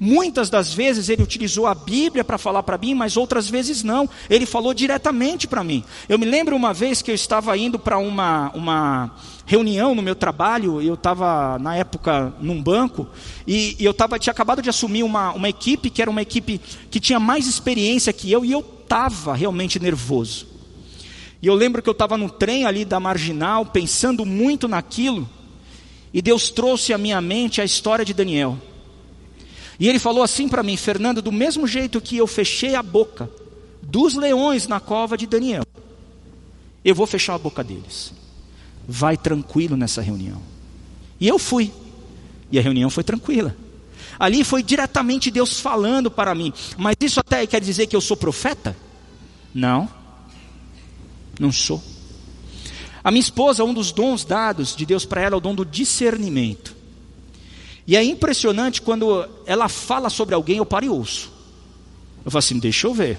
Muitas 0.04 0.50
das 0.50 0.74
vezes 0.74 1.08
ele 1.08 1.22
utilizou 1.22 1.64
a 1.64 1.76
Bíblia 1.76 2.24
para 2.24 2.36
falar 2.36 2.64
para 2.64 2.76
mim, 2.76 2.92
mas 2.92 3.16
outras 3.16 3.48
vezes 3.48 3.84
não. 3.84 4.10
Ele 4.28 4.44
falou 4.44 4.74
diretamente 4.74 5.46
para 5.46 5.62
mim. 5.62 5.84
Eu 6.08 6.18
me 6.18 6.26
lembro 6.26 6.56
uma 6.56 6.74
vez 6.74 7.00
que 7.00 7.12
eu 7.12 7.14
estava 7.14 7.56
indo 7.56 7.78
para 7.78 7.98
uma, 7.98 8.50
uma 8.52 9.14
reunião 9.46 9.94
no 9.94 10.02
meu 10.02 10.16
trabalho, 10.16 10.82
eu 10.82 10.94
estava 10.94 11.56
na 11.60 11.76
época 11.76 12.34
num 12.40 12.60
banco, 12.60 13.06
e, 13.46 13.76
e 13.78 13.84
eu 13.84 13.94
tava, 13.94 14.18
tinha 14.18 14.32
acabado 14.32 14.60
de 14.60 14.68
assumir 14.68 15.04
uma, 15.04 15.30
uma 15.34 15.48
equipe 15.48 15.88
que 15.88 16.02
era 16.02 16.10
uma 16.10 16.22
equipe 16.22 16.60
que 16.90 16.98
tinha 16.98 17.20
mais 17.20 17.46
experiência 17.46 18.12
que 18.12 18.32
eu, 18.32 18.44
e 18.44 18.50
eu 18.50 18.58
estava 18.82 19.36
realmente 19.36 19.78
nervoso. 19.78 20.48
E 21.40 21.46
eu 21.46 21.54
lembro 21.54 21.80
que 21.80 21.88
eu 21.88 21.92
estava 21.92 22.16
no 22.16 22.28
trem 22.28 22.66
ali 22.66 22.84
da 22.84 22.98
marginal, 22.98 23.64
pensando 23.66 24.26
muito 24.26 24.66
naquilo, 24.66 25.30
e 26.12 26.20
Deus 26.20 26.50
trouxe 26.50 26.92
à 26.92 26.98
minha 26.98 27.20
mente 27.20 27.60
a 27.60 27.64
história 27.64 28.04
de 28.04 28.12
Daniel. 28.12 28.58
E 29.78 29.88
ele 29.88 29.98
falou 29.98 30.22
assim 30.22 30.48
para 30.48 30.62
mim, 30.62 30.76
Fernando, 30.76 31.22
do 31.22 31.32
mesmo 31.32 31.66
jeito 31.66 32.00
que 32.00 32.16
eu 32.16 32.26
fechei 32.26 32.74
a 32.74 32.82
boca 32.82 33.30
dos 33.82 34.14
leões 34.14 34.66
na 34.66 34.80
cova 34.80 35.16
de 35.16 35.26
Daniel, 35.26 35.64
eu 36.84 36.94
vou 36.94 37.06
fechar 37.06 37.34
a 37.34 37.38
boca 37.38 37.62
deles. 37.62 38.12
Vai 38.86 39.16
tranquilo 39.16 39.76
nessa 39.76 40.00
reunião. 40.00 40.40
E 41.20 41.28
eu 41.28 41.38
fui. 41.38 41.72
E 42.50 42.58
a 42.58 42.62
reunião 42.62 42.90
foi 42.90 43.04
tranquila. 43.04 43.56
Ali 44.18 44.44
foi 44.44 44.62
diretamente 44.62 45.30
Deus 45.30 45.60
falando 45.60 46.10
para 46.10 46.34
mim. 46.34 46.52
Mas 46.76 46.96
isso 47.00 47.20
até 47.20 47.46
quer 47.46 47.60
dizer 47.60 47.86
que 47.86 47.96
eu 47.96 48.00
sou 48.00 48.16
profeta? 48.16 48.76
Não. 49.54 49.88
Não 51.38 51.52
sou. 51.52 51.82
A 53.04 53.10
minha 53.10 53.20
esposa, 53.20 53.64
um 53.64 53.74
dos 53.74 53.90
dons 53.90 54.24
dados 54.24 54.76
de 54.76 54.86
Deus 54.86 55.04
para 55.04 55.22
ela 55.22 55.34
é 55.34 55.38
o 55.38 55.40
dom 55.40 55.54
do 55.54 55.64
discernimento. 55.64 56.76
E 57.86 57.96
é 57.96 58.02
impressionante 58.02 58.80
quando 58.80 59.28
ela 59.44 59.68
fala 59.68 60.08
sobre 60.08 60.34
alguém, 60.34 60.58
eu 60.58 60.66
paro 60.66 60.84
e 60.84 60.88
ouço. 60.88 61.30
Eu 62.24 62.30
falo 62.30 62.38
assim, 62.38 62.58
deixa 62.58 62.86
eu 62.86 62.94
ver. 62.94 63.18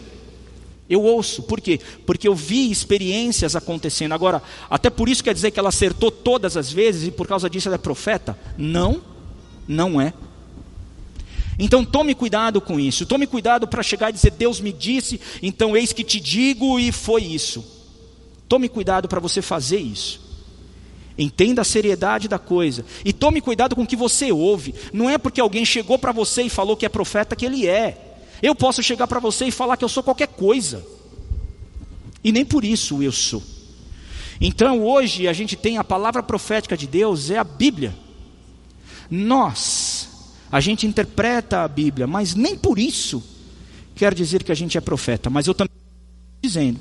Eu 0.90 1.02
ouço, 1.02 1.44
por 1.44 1.62
quê? 1.62 1.80
Porque 2.06 2.28
eu 2.28 2.36
vi 2.36 2.70
experiências 2.70 3.56
acontecendo. 3.56 4.14
Agora, 4.14 4.42
até 4.70 4.90
por 4.90 5.10
isso 5.10 5.24
quer 5.24 5.34
dizer 5.34 5.52
que 5.52 5.60
ela 5.60 5.70
acertou 5.70 6.12
todas 6.12 6.56
as 6.58 6.72
vezes 6.72 7.08
e 7.08 7.12
por 7.12 7.28
causa 7.28 7.50
disso 7.50 7.68
ela 7.68 7.76
é 7.76 7.80
profeta? 7.80 8.38
Não, 8.58 9.02
não 9.68 10.00
é. 10.00 10.14
Então 11.58 11.86
tome 11.86 12.16
cuidado 12.16 12.60
com 12.60 12.80
isso. 12.80 13.06
Tome 13.06 13.28
cuidado 13.28 13.68
para 13.68 13.84
chegar 13.84 14.10
e 14.10 14.14
dizer: 14.14 14.32
Deus 14.32 14.60
me 14.60 14.74
disse, 14.74 15.20
então 15.42 15.76
eis 15.76 15.94
que 15.94 16.04
te 16.04 16.20
digo 16.20 16.80
e 16.80 16.92
foi 16.92 17.24
isso. 17.24 17.64
Tome 18.48 18.68
cuidado 18.68 19.08
para 19.08 19.20
você 19.20 19.42
fazer 19.42 19.80
isso. 19.80 20.23
Entenda 21.18 21.62
a 21.62 21.66
seriedade 21.66 22.28
da 22.28 22.40
coisa. 22.40 22.86
E 23.06 23.14
tome 23.14 23.40
cuidado 23.40 23.76
com 23.76 23.84
o 23.84 23.88
que 23.88 23.96
você 23.96 24.32
ouve. 24.32 24.74
Não 24.92 25.10
é 25.10 25.18
porque 25.18 25.40
alguém 25.40 25.64
chegou 25.66 26.00
para 26.00 26.12
você 26.12 26.44
e 26.44 26.50
falou 26.50 26.76
que 26.76 26.86
é 26.86 26.90
profeta 26.90 27.36
que 27.36 27.46
ele 27.46 27.68
é. 27.68 28.18
Eu 28.42 28.56
posso 28.56 28.82
chegar 28.82 29.08
para 29.08 29.20
você 29.20 29.46
e 29.46 29.52
falar 29.52 29.78
que 29.78 29.86
eu 29.86 29.90
sou 29.90 30.02
qualquer 30.02 30.28
coisa. 30.28 30.84
E 32.24 32.32
nem 32.32 32.44
por 32.44 32.66
isso 32.66 33.04
eu 33.04 33.12
sou. 33.12 33.44
Então 34.42 34.84
hoje 34.84 35.28
a 35.28 35.34
gente 35.34 35.56
tem 35.56 35.78
a 35.78 35.84
palavra 35.84 36.24
profética 36.24 36.76
de 36.76 36.88
Deus, 36.88 37.30
é 37.30 37.38
a 37.38 37.44
Bíblia. 37.44 37.96
Nós, 39.10 40.10
a 40.52 40.60
gente 40.60 40.88
interpreta 40.88 41.64
a 41.64 41.68
Bíblia, 41.68 42.08
mas 42.08 42.34
nem 42.34 42.58
por 42.58 42.80
isso 42.80 43.24
quer 43.96 44.14
dizer 44.14 44.44
que 44.44 44.52
a 44.52 44.56
gente 44.56 44.78
é 44.78 44.82
profeta. 44.82 45.30
Mas 45.30 45.46
eu 45.46 45.54
também 45.54 45.72
dizendo 46.42 46.80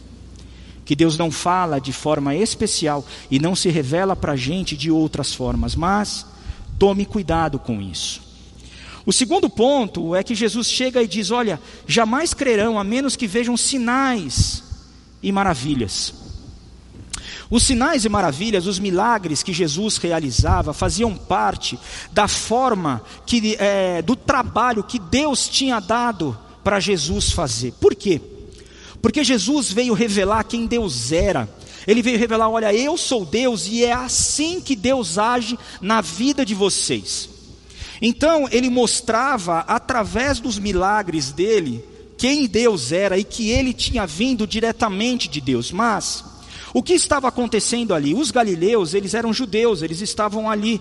que 0.84 0.96
Deus 0.96 1.16
não 1.16 1.30
fala 1.30 1.80
de 1.80 1.92
forma 1.92 2.34
especial 2.34 3.04
e 3.30 3.38
não 3.38 3.54
se 3.54 3.68
revela 3.68 4.16
para 4.16 4.32
a 4.32 4.36
gente 4.36 4.76
de 4.76 4.90
outras 4.90 5.34
formas, 5.34 5.74
mas 5.74 6.26
tome 6.78 7.04
cuidado 7.04 7.58
com 7.58 7.80
isso. 7.80 8.20
O 9.04 9.12
segundo 9.12 9.50
ponto 9.50 10.14
é 10.14 10.22
que 10.22 10.34
Jesus 10.34 10.68
chega 10.68 11.02
e 11.02 11.08
diz: 11.08 11.30
Olha, 11.30 11.60
jamais 11.86 12.32
crerão 12.32 12.78
a 12.78 12.84
menos 12.84 13.16
que 13.16 13.26
vejam 13.26 13.56
sinais 13.56 14.62
e 15.22 15.32
maravilhas. 15.32 16.14
Os 17.50 17.64
sinais 17.64 18.04
e 18.06 18.08
maravilhas, 18.08 18.66
os 18.66 18.78
milagres 18.78 19.42
que 19.42 19.52
Jesus 19.52 19.98
realizava, 19.98 20.72
faziam 20.72 21.14
parte 21.14 21.78
da 22.10 22.26
forma 22.26 23.02
que, 23.26 23.56
é, 23.58 24.00
do 24.00 24.16
trabalho 24.16 24.82
que 24.82 24.98
Deus 24.98 25.48
tinha 25.48 25.78
dado 25.78 26.38
para 26.64 26.80
Jesus 26.80 27.30
fazer. 27.30 27.72
Por 27.72 27.94
quê? 27.94 28.22
Porque 29.02 29.25
Jesus 29.25 29.73
veio 29.73 29.92
revelar 29.92 30.44
quem 30.44 30.66
Deus 30.66 31.11
era. 31.11 31.52
Ele 31.87 32.00
veio 32.00 32.18
revelar: 32.18 32.49
olha, 32.49 32.73
eu 32.73 32.97
sou 32.97 33.26
Deus 33.26 33.66
e 33.66 33.85
é 33.85 33.92
assim 33.92 34.61
que 34.61 34.76
Deus 34.76 35.18
age 35.18 35.59
na 35.80 36.00
vida 36.00 36.47
de 36.47 36.54
vocês. 36.54 37.28
Então, 38.00 38.49
ele 38.50 38.71
mostrava 38.71 39.61
através 39.61 40.40
dos 40.40 40.59
milagres 40.59 41.32
dele 41.32 41.85
quem 42.16 42.47
Deus 42.47 42.92
era 42.92 43.18
e 43.18 43.25
que 43.25 43.50
ele 43.50 43.73
tinha 43.73 44.06
vindo 44.06 44.47
diretamente 44.47 45.28
de 45.28 45.40
Deus. 45.40 45.73
Mas 45.73 46.25
o 46.73 46.82
que 46.82 46.94
estava 46.94 47.28
acontecendo 47.28 47.92
ali? 47.92 48.14
Os 48.14 48.30
galileus, 48.30 48.94
eles 48.94 49.14
eram 49.14 49.32
judeus, 49.32 49.82
eles 49.82 50.00
estavam 50.00 50.49
ali. 50.49 50.80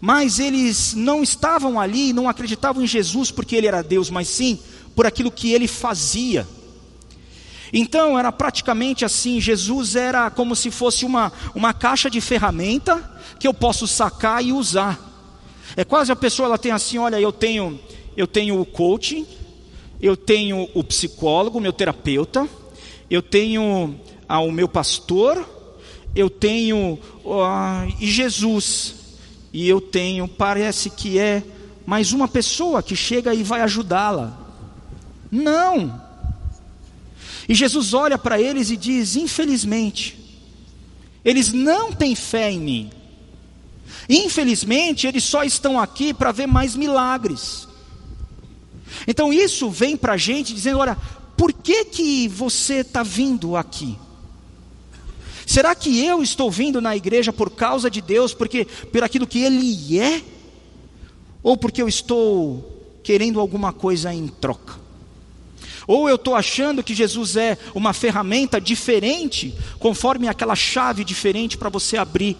Mas 0.00 0.38
eles 0.38 0.94
não 0.94 1.22
estavam 1.22 1.80
ali, 1.80 2.12
não 2.12 2.28
acreditavam 2.28 2.82
em 2.82 2.86
Jesus 2.86 3.30
porque 3.30 3.56
ele 3.56 3.66
era 3.66 3.82
Deus, 3.82 4.10
mas 4.10 4.28
sim 4.28 4.58
por 4.94 5.06
aquilo 5.06 5.30
que 5.30 5.52
ele 5.52 5.66
fazia. 5.66 6.46
Então 7.72 8.18
era 8.18 8.30
praticamente 8.30 9.04
assim: 9.04 9.40
Jesus 9.40 9.96
era 9.96 10.30
como 10.30 10.54
se 10.54 10.70
fosse 10.70 11.04
uma, 11.04 11.32
uma 11.54 11.72
caixa 11.72 12.08
de 12.08 12.20
ferramenta 12.20 13.18
que 13.38 13.46
eu 13.46 13.54
posso 13.54 13.86
sacar 13.86 14.44
e 14.44 14.52
usar. 14.52 15.00
É 15.76 15.84
quase 15.84 16.12
a 16.12 16.16
pessoa 16.16 16.46
ela 16.46 16.58
tem 16.58 16.72
assim: 16.72 16.98
olha, 16.98 17.20
eu 17.20 17.32
tenho, 17.32 17.78
eu 18.16 18.26
tenho 18.26 18.60
o 18.60 18.64
coaching, 18.64 19.26
eu 20.00 20.16
tenho 20.16 20.68
o 20.74 20.84
psicólogo, 20.84 21.60
meu 21.60 21.72
terapeuta, 21.72 22.48
eu 23.10 23.22
tenho 23.22 23.98
ah, 24.28 24.40
o 24.40 24.52
meu 24.52 24.68
pastor, 24.68 25.46
eu 26.14 26.30
tenho 26.30 26.98
ah, 27.26 27.86
e 28.00 28.06
Jesus, 28.06 28.94
e 29.52 29.68
eu 29.68 29.80
tenho, 29.80 30.28
parece 30.28 30.90
que 30.90 31.18
é 31.18 31.42
mais 31.84 32.12
uma 32.12 32.26
pessoa 32.26 32.82
que 32.82 32.96
chega 32.96 33.34
e 33.34 33.42
vai 33.42 33.60
ajudá-la. 33.60 34.38
Não, 35.30 36.00
e 37.48 37.54
Jesus 37.54 37.94
olha 37.94 38.18
para 38.18 38.40
eles 38.40 38.70
e 38.70 38.76
diz: 38.76 39.16
infelizmente, 39.16 40.18
eles 41.24 41.52
não 41.52 41.92
têm 41.92 42.14
fé 42.14 42.50
em 42.50 42.60
mim. 42.60 42.90
Infelizmente, 44.08 45.06
eles 45.06 45.24
só 45.24 45.42
estão 45.42 45.78
aqui 45.78 46.12
para 46.12 46.32
ver 46.32 46.46
mais 46.46 46.74
milagres. 46.74 47.66
Então 49.06 49.32
isso 49.32 49.70
vem 49.70 49.96
para 49.96 50.14
a 50.14 50.16
gente 50.16 50.54
dizendo: 50.54 50.78
olha, 50.78 50.96
por 51.36 51.52
que, 51.52 51.84
que 51.84 52.28
você 52.28 52.76
está 52.76 53.02
vindo 53.02 53.56
aqui? 53.56 53.96
Será 55.44 55.76
que 55.76 56.04
eu 56.04 56.22
estou 56.22 56.50
vindo 56.50 56.80
na 56.80 56.96
igreja 56.96 57.32
por 57.32 57.50
causa 57.50 57.88
de 57.88 58.00
Deus, 58.00 58.34
porque 58.34 58.64
por 58.64 59.04
aquilo 59.04 59.26
que 59.26 59.42
Ele 59.44 60.00
é? 60.00 60.20
Ou 61.40 61.56
porque 61.56 61.80
eu 61.80 61.86
estou 61.86 62.98
querendo 63.04 63.38
alguma 63.38 63.72
coisa 63.72 64.12
em 64.12 64.26
troca? 64.26 64.85
Ou 65.86 66.08
eu 66.08 66.16
estou 66.16 66.34
achando 66.34 66.82
que 66.82 66.94
Jesus 66.94 67.36
é 67.36 67.56
uma 67.74 67.92
ferramenta 67.92 68.60
diferente, 68.60 69.54
conforme 69.78 70.26
aquela 70.26 70.56
chave 70.56 71.04
diferente 71.04 71.56
para 71.56 71.68
você 71.68 71.96
abrir 71.96 72.36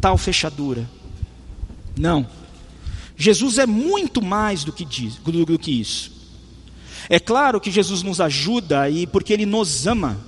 tal 0.00 0.16
fechadura. 0.16 0.88
Não. 1.96 2.26
Jesus 3.16 3.58
é 3.58 3.66
muito 3.66 4.22
mais 4.22 4.62
do 4.62 4.72
que, 4.72 4.84
diz, 4.84 5.16
do 5.16 5.58
que 5.58 5.80
isso. 5.80 6.12
É 7.08 7.18
claro 7.18 7.60
que 7.60 7.70
Jesus 7.70 8.02
nos 8.02 8.20
ajuda 8.20 8.88
e 8.88 9.06
porque 9.06 9.32
Ele 9.32 9.46
nos 9.46 9.86
ama. 9.86 10.18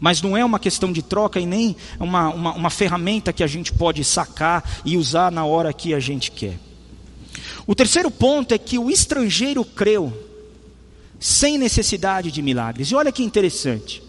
Mas 0.00 0.22
não 0.22 0.36
é 0.36 0.44
uma 0.44 0.58
questão 0.58 0.92
de 0.92 1.02
troca 1.02 1.38
e 1.38 1.46
nem 1.46 1.76
uma, 2.00 2.28
uma, 2.30 2.54
uma 2.54 2.70
ferramenta 2.70 3.32
que 3.32 3.44
a 3.44 3.46
gente 3.46 3.72
pode 3.72 4.02
sacar 4.02 4.80
e 4.84 4.96
usar 4.96 5.30
na 5.30 5.44
hora 5.44 5.72
que 5.72 5.94
a 5.94 6.00
gente 6.00 6.30
quer. 6.30 6.58
O 7.66 7.74
terceiro 7.74 8.10
ponto 8.10 8.52
é 8.52 8.58
que 8.58 8.78
o 8.78 8.90
estrangeiro 8.90 9.64
creu 9.64 10.31
sem 11.22 11.56
necessidade 11.56 12.32
de 12.32 12.42
milagres. 12.42 12.90
E 12.90 12.96
olha 12.96 13.12
que 13.12 13.22
interessante. 13.22 14.02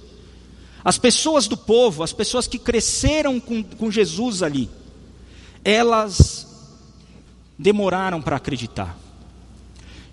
As 0.84 0.98
pessoas 0.98 1.48
do 1.48 1.56
povo, 1.56 2.02
as 2.02 2.12
pessoas 2.12 2.48
que 2.48 2.58
cresceram 2.58 3.40
com, 3.40 3.64
com 3.64 3.92
Jesus 3.92 4.42
ali, 4.42 4.68
elas 5.64 6.48
demoraram 7.58 8.20
para 8.20 8.38
acreditar. 8.38 8.98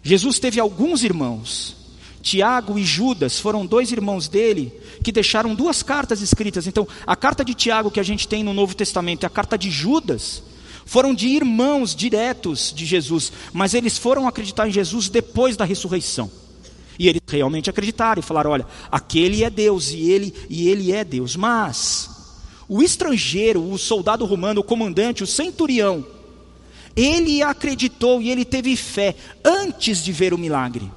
Jesus 0.02 0.38
teve 0.38 0.60
alguns 0.60 1.02
irmãos, 1.02 1.74
Tiago 2.20 2.78
e 2.78 2.84
Judas 2.84 3.40
foram 3.40 3.64
dois 3.64 3.90
irmãos 3.90 4.28
dele 4.28 4.70
que 5.02 5.10
deixaram 5.10 5.54
duas 5.54 5.82
cartas 5.82 6.20
escritas. 6.20 6.66
Então, 6.66 6.86
a 7.06 7.16
carta 7.16 7.42
de 7.42 7.54
Tiago 7.54 7.90
que 7.90 7.98
a 7.98 8.04
gente 8.04 8.28
tem 8.28 8.44
no 8.44 8.52
Novo 8.52 8.74
Testamento 8.74 9.22
e 9.22 9.26
a 9.26 9.30
carta 9.30 9.56
de 9.56 9.70
Judas 9.70 10.42
foram 10.84 11.14
de 11.14 11.28
irmãos 11.28 11.94
diretos 11.94 12.74
de 12.76 12.84
Jesus, 12.84 13.32
mas 13.54 13.72
eles 13.72 13.96
foram 13.96 14.28
acreditar 14.28 14.68
em 14.68 14.72
Jesus 14.72 15.08
depois 15.08 15.56
da 15.56 15.64
ressurreição. 15.64 16.30
E 17.00 17.08
eles 17.08 17.22
realmente 17.26 17.70
acreditaram 17.70 18.20
e 18.20 18.22
falaram: 18.22 18.50
olha, 18.50 18.66
aquele 18.92 19.42
é 19.42 19.48
Deus 19.48 19.90
e 19.90 20.10
ele, 20.10 20.34
e 20.50 20.68
ele 20.68 20.92
é 20.92 21.02
Deus. 21.02 21.34
Mas 21.34 22.10
o 22.68 22.82
estrangeiro, 22.82 23.72
o 23.72 23.78
soldado 23.78 24.26
romano, 24.26 24.60
o 24.60 24.64
comandante, 24.64 25.22
o 25.22 25.26
centurião, 25.26 26.06
ele 26.94 27.42
acreditou 27.42 28.20
e 28.20 28.30
ele 28.30 28.44
teve 28.44 28.76
fé 28.76 29.16
antes 29.42 30.04
de 30.04 30.12
ver 30.12 30.34
o 30.34 30.38
milagre. 30.38 30.92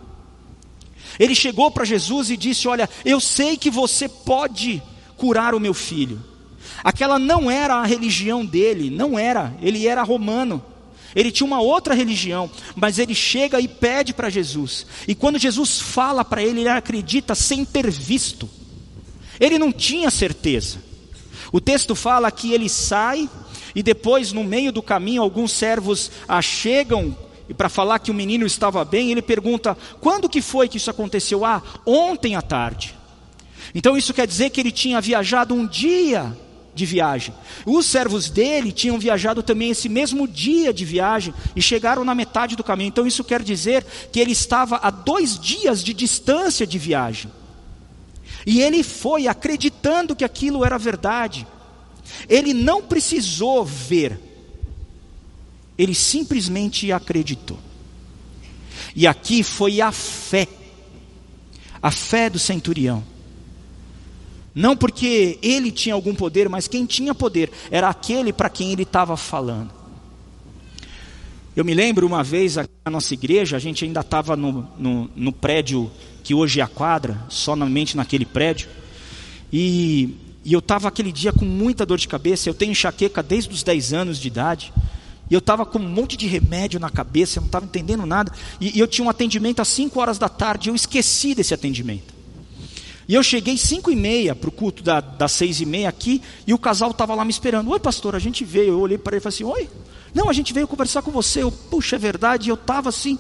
Ele 1.18 1.34
chegou 1.34 1.72
para 1.72 1.86
Jesus 1.86 2.30
e 2.30 2.36
disse: 2.36 2.68
Olha, 2.68 2.90
eu 3.06 3.22
sei 3.22 3.56
que 3.56 3.72
você 3.72 4.10
pode 4.10 4.84
curar 5.16 5.56
o 5.56 5.60
meu 5.60 5.74
filho. 5.74 6.22
Aquela 6.84 7.18
não 7.18 7.50
era 7.50 7.76
a 7.76 7.86
religião 7.86 8.46
dele, 8.46 8.90
não 8.90 9.18
era, 9.18 9.56
ele 9.62 9.88
era 9.88 10.04
romano. 10.04 10.62
Ele 11.16 11.32
tinha 11.32 11.46
uma 11.46 11.62
outra 11.62 11.94
religião, 11.94 12.50
mas 12.76 12.98
ele 12.98 13.14
chega 13.14 13.60
e 13.60 13.68
pede 13.68 14.14
para 14.14 14.30
Jesus. 14.30 14.86
E 15.08 15.14
quando 15.14 15.40
Jesus 15.40 15.80
fala 15.80 16.26
para 16.26 16.42
ele, 16.42 16.62
ele 16.62 16.70
acredita 16.70 17.36
sem 17.36 17.64
ter 17.64 17.90
visto. 17.90 18.50
Ele 19.40 19.60
não 19.60 19.72
tinha 19.72 20.10
certeza. 20.10 20.78
O 21.52 21.62
texto 21.62 21.96
fala 21.96 22.32
que 22.32 22.52
ele 22.52 22.68
sai 22.68 23.30
e 23.76 23.84
depois, 23.84 24.32
no 24.32 24.44
meio 24.44 24.72
do 24.72 24.82
caminho, 24.82 25.22
alguns 25.22 25.52
servos 25.52 26.12
a 26.28 26.42
chegam 26.42 27.16
e 27.50 27.54
para 27.54 27.70
falar 27.70 28.00
que 28.00 28.12
o 28.12 28.14
menino 28.14 28.46
estava 28.46 28.84
bem, 28.86 29.12
ele 29.12 29.22
pergunta: 29.22 29.78
quando 30.00 30.30
que 30.30 30.42
foi 30.42 30.70
que 30.70 30.78
isso 30.78 30.90
aconteceu? 30.90 31.46
Ah, 31.46 31.62
ontem 31.86 32.36
à 32.36 32.42
tarde. 32.42 32.96
Então 33.76 33.98
isso 33.98 34.14
quer 34.14 34.28
dizer 34.28 34.50
que 34.50 34.62
ele 34.62 34.72
tinha 34.72 35.02
viajado 35.02 35.54
um 35.54 35.66
dia 35.66 36.36
de 36.76 36.86
viagem. 36.86 37.34
Os 37.66 37.86
servos 37.86 38.30
dele 38.30 38.72
tinham 38.72 38.98
viajado 38.98 39.44
também 39.44 39.70
esse 39.70 39.88
mesmo 39.88 40.28
dia 40.28 40.74
de 40.74 40.84
viagem 40.84 41.34
e 41.56 41.62
chegaram 41.62 42.04
na 42.04 42.16
metade 42.16 42.56
do 42.56 42.64
caminho. 42.64 42.88
Então 42.88 43.06
isso 43.06 43.24
quer 43.24 43.42
dizer 43.42 43.86
que 44.12 44.20
ele 44.20 44.32
estava 44.32 44.78
a 44.78 44.90
dois 44.90 45.40
dias 45.40 45.84
de 45.84 45.94
distância 45.94 46.66
de 46.66 46.80
viagem. 46.80 47.32
E 48.46 48.62
ele 48.62 48.84
foi 48.84 49.28
acreditando 49.28 50.16
que 50.16 50.26
aquilo 50.26 50.66
era 50.66 50.78
verdade. 50.78 51.48
Ele 52.28 52.54
não 52.54 52.82
precisou 52.82 53.64
ver, 53.64 54.20
ele 55.78 55.96
simplesmente 55.96 56.92
acreditou. 56.92 57.58
E 58.96 59.08
aqui 59.08 59.44
foi 59.44 59.80
a 59.80 59.92
fé, 59.92 60.48
a 61.82 61.90
fé 61.90 62.30
do 62.30 62.38
centurião 62.38 63.13
não 64.56 64.76
porque 64.76 65.40
ele 65.42 65.72
tinha 65.72 65.96
algum 65.96 66.14
poder, 66.14 66.48
mas 66.48 66.68
quem 66.68 66.86
tinha 66.86 67.16
poder 67.16 67.52
era 67.72 67.90
aquele 67.90 68.32
para 68.32 68.50
quem 68.50 68.72
ele 68.72 68.84
estava 68.84 69.18
falando. 69.18 69.72
Eu 71.56 71.64
me 71.64 71.74
lembro 71.74 72.06
uma 72.06 72.24
vez 72.24 72.58
aqui 72.58 72.72
na 72.86 72.92
nossa 72.92 73.14
igreja, 73.14 73.56
a 73.56 73.60
gente 73.60 73.86
ainda 73.86 74.02
estava 74.02 74.36
no, 74.36 74.68
no, 74.78 75.10
no, 75.16 75.32
prédio 75.32 75.90
que 76.24 76.34
hoje 76.34 76.60
é 76.60 76.64
a 76.64 76.68
quadra, 76.68 77.20
somente 77.30 77.96
naquele 77.96 78.26
prédio, 78.26 78.68
e, 79.52 80.16
e 80.44 80.52
eu 80.52 80.60
estava 80.60 80.88
aquele 80.88 81.12
dia 81.12 81.32
com 81.32 81.46
muita 81.46 81.86
dor 81.86 82.00
de 82.00 82.08
cabeça. 82.08 82.50
Eu 82.50 82.56
tenho 82.56 82.72
enxaqueca 82.72 83.22
desde 83.22 83.54
os 83.54 83.62
10 83.62 83.94
anos 83.94 84.20
de 84.20 84.28
idade, 84.28 84.74
e 85.30 85.34
eu 85.34 85.40
estava 85.40 85.64
com 85.64 85.78
um 85.78 85.88
monte 85.88 86.18
de 86.18 86.26
remédio 86.26 86.80
na 86.80 86.90
cabeça, 86.90 87.38
eu 87.38 87.42
não 87.42 87.48
estava 87.48 87.66
entendendo 87.66 88.06
nada, 88.06 88.32
e, 88.60 88.76
e 88.76 88.80
eu 88.80 88.88
tinha 88.88 89.06
um 89.06 89.10
atendimento 89.10 89.62
às 89.62 89.68
5 89.68 90.00
horas 90.00 90.18
da 90.18 90.30
tarde, 90.30 90.70
eu 90.70 90.76
esqueci 90.76 91.36
desse 91.36 91.54
atendimento. 91.54 92.13
E 93.08 93.16
eu 93.16 93.24
cheguei 93.24 93.58
cinco 93.58 93.92
e 93.92 93.96
meia 93.96 94.34
para 94.34 94.50
o 94.50 94.52
culto 94.52 94.82
da, 94.82 95.02
das 95.02 95.32
seis 95.34 95.60
e 95.60 95.66
meia 95.66 95.90
aqui, 95.90 96.22
e 96.48 96.54
o 96.54 96.58
casal 96.58 96.92
estava 96.92 97.14
lá 97.14 97.26
me 97.26 97.32
esperando. 97.32 97.70
Oi, 97.70 97.80
pastor, 97.80 98.16
a 98.16 98.20
gente 98.20 98.46
veio. 98.46 98.74
Eu 98.74 98.80
olhei 98.80 98.98
para 98.98 99.14
ele 99.14 99.20
e 99.20 99.24
falei 99.24 99.36
assim: 99.36 99.44
Oi? 99.44 99.70
Não, 100.14 100.30
a 100.30 100.34
gente 100.34 100.54
veio 100.54 100.68
conversar 100.68 101.02
com 101.02 101.12
você. 101.12 101.42
Eu, 101.42 101.52
puxa, 101.52 101.96
é 101.96 102.00
verdade. 102.00 102.50
Eu 102.50 102.56
estava 102.56 102.90
assim, 102.90 103.18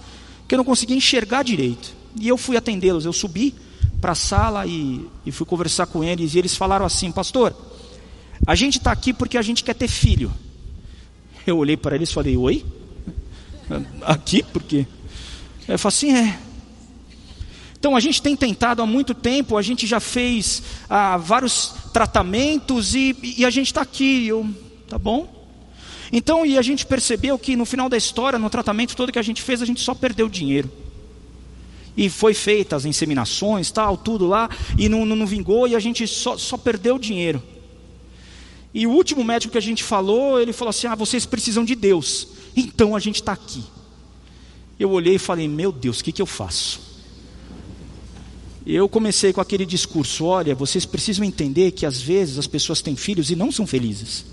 que 0.47 0.55
eu 0.55 0.57
não 0.57 0.65
conseguia 0.65 0.95
enxergar 0.95 1.43
direito. 1.43 1.93
E 2.19 2.27
eu 2.27 2.37
fui 2.37 2.55
atendê-los. 2.55 3.05
Eu 3.05 3.13
subi 3.13 3.55
para 3.99 4.11
a 4.11 4.15
sala 4.15 4.65
e, 4.67 5.05
e 5.25 5.31
fui 5.31 5.45
conversar 5.45 5.87
com 5.87 6.03
eles. 6.03 6.33
E 6.33 6.39
eles 6.39 6.55
falaram 6.55 6.85
assim: 6.85 7.11
Pastor, 7.11 7.55
a 8.45 8.55
gente 8.55 8.77
está 8.77 8.91
aqui 8.91 9.11
porque 9.11 9.37
a 9.37 9.41
gente 9.41 9.63
quer 9.63 9.73
ter 9.73 9.87
filho. 9.87 10.31
Eu 11.45 11.57
olhei 11.57 11.75
para 11.75 11.95
eles 11.95 12.09
e 12.09 12.13
falei: 12.13 12.37
Oi? 12.37 12.65
Aqui? 14.03 14.43
Por 14.43 14.63
quê? 14.63 14.85
Eu 15.67 15.77
falei 15.79 15.95
assim: 15.95 16.15
É. 16.15 16.52
Então 17.83 17.97
a 17.97 17.99
gente 17.99 18.21
tem 18.21 18.33
tentado 18.33 18.81
há 18.81 18.85
muito 18.85 19.13
tempo, 19.13 19.57
a 19.57 19.61
gente 19.61 19.85
já 19.85 19.99
fez 19.99 20.63
ah, 20.89 21.17
vários 21.17 21.73
tratamentos 21.91 22.95
e, 22.95 23.13
e 23.21 23.43
a 23.43 23.49
gente 23.49 23.67
está 23.67 23.81
aqui, 23.81 24.25
eu, 24.25 24.49
tá 24.87 24.97
bom? 24.97 25.27
Então, 26.09 26.45
e 26.45 26.57
a 26.57 26.61
gente 26.61 26.85
percebeu 26.85 27.37
que 27.37 27.57
no 27.57 27.65
final 27.65 27.89
da 27.89 27.97
história, 27.97 28.39
no 28.39 28.49
tratamento 28.49 28.95
todo 28.95 29.11
que 29.11 29.19
a 29.19 29.21
gente 29.21 29.41
fez, 29.41 29.61
a 29.61 29.65
gente 29.65 29.81
só 29.81 29.93
perdeu 29.93 30.29
dinheiro. 30.29 30.71
E 31.97 32.09
foi 32.09 32.33
feita 32.33 32.77
as 32.77 32.85
inseminações, 32.85 33.69
tal, 33.69 33.97
tudo 33.97 34.27
lá, 34.27 34.49
e 34.77 34.87
não, 34.87 35.05
não, 35.05 35.17
não 35.17 35.27
vingou, 35.27 35.67
e 35.67 35.75
a 35.75 35.79
gente 35.81 36.07
só, 36.07 36.37
só 36.37 36.55
perdeu 36.55 36.97
dinheiro. 36.97 37.43
E 38.73 38.87
o 38.87 38.91
último 38.91 39.25
médico 39.25 39.51
que 39.51 39.57
a 39.57 39.61
gente 39.61 39.83
falou, 39.83 40.39
ele 40.39 40.53
falou 40.53 40.69
assim: 40.69 40.87
Ah, 40.87 40.95
vocês 40.95 41.25
precisam 41.25 41.65
de 41.65 41.75
Deus. 41.75 42.29
Então 42.55 42.95
a 42.95 42.99
gente 43.01 43.15
está 43.15 43.33
aqui. 43.33 43.61
Eu 44.79 44.89
olhei 44.89 45.15
e 45.15 45.19
falei: 45.19 45.49
Meu 45.49 45.69
Deus, 45.69 45.99
o 45.99 46.03
que, 46.05 46.13
que 46.13 46.21
eu 46.21 46.25
faço? 46.25 46.92
Eu 48.65 48.87
comecei 48.87 49.33
com 49.33 49.41
aquele 49.41 49.65
discurso: 49.65 50.25
olha, 50.25 50.55
vocês 50.55 50.85
precisam 50.85 51.25
entender 51.25 51.71
que 51.71 51.85
às 51.85 52.01
vezes 52.01 52.37
as 52.37 52.47
pessoas 52.47 52.81
têm 52.81 52.95
filhos 52.95 53.29
e 53.29 53.35
não 53.35 53.51
são 53.51 53.67
felizes. 53.67 54.25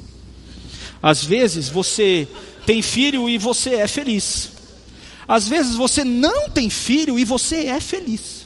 Às 1.03 1.25
vezes 1.25 1.69
você 1.69 2.29
tem 2.67 2.83
filho 2.83 3.29
e 3.29 3.39
você 3.39 3.77
é 3.77 3.89
feliz. 3.89 4.51
Às 5.27 5.49
vezes 5.49 5.77
você 5.77 6.05
não 6.05 6.49
tem 6.51 6.69
filho 6.69 7.19
e 7.19 7.25
você 7.25 7.67
é 7.67 7.81
feliz. 7.81 8.41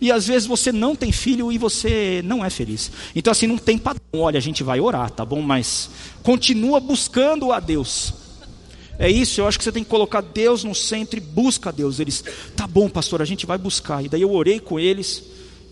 E 0.00 0.10
às 0.10 0.26
vezes 0.26 0.48
você 0.48 0.72
não 0.72 0.96
tem 0.96 1.12
filho 1.12 1.52
e 1.52 1.58
você 1.58 2.22
não 2.24 2.44
é 2.44 2.48
feliz. 2.48 2.90
Então 3.14 3.30
assim 3.30 3.46
não 3.46 3.58
tem 3.58 3.76
padrão. 3.76 4.00
Olha, 4.14 4.38
a 4.38 4.42
gente 4.42 4.62
vai 4.62 4.80
orar, 4.80 5.10
tá 5.10 5.24
bom? 5.24 5.42
Mas 5.42 5.90
continua 6.22 6.80
buscando 6.80 7.52
a 7.52 7.60
Deus. 7.60 8.19
É 9.00 9.10
isso, 9.10 9.40
eu 9.40 9.48
acho 9.48 9.56
que 9.56 9.64
você 9.64 9.72
tem 9.72 9.82
que 9.82 9.88
colocar 9.88 10.20
Deus 10.20 10.62
no 10.62 10.74
centro 10.74 11.16
e 11.18 11.22
busca 11.22 11.72
Deus. 11.72 11.98
Eles, 11.98 12.22
tá 12.54 12.66
bom, 12.66 12.86
pastor, 12.86 13.22
a 13.22 13.24
gente 13.24 13.46
vai 13.46 13.56
buscar. 13.56 14.04
E 14.04 14.10
daí 14.10 14.20
eu 14.20 14.30
orei 14.30 14.60
com 14.60 14.78
eles 14.78 15.22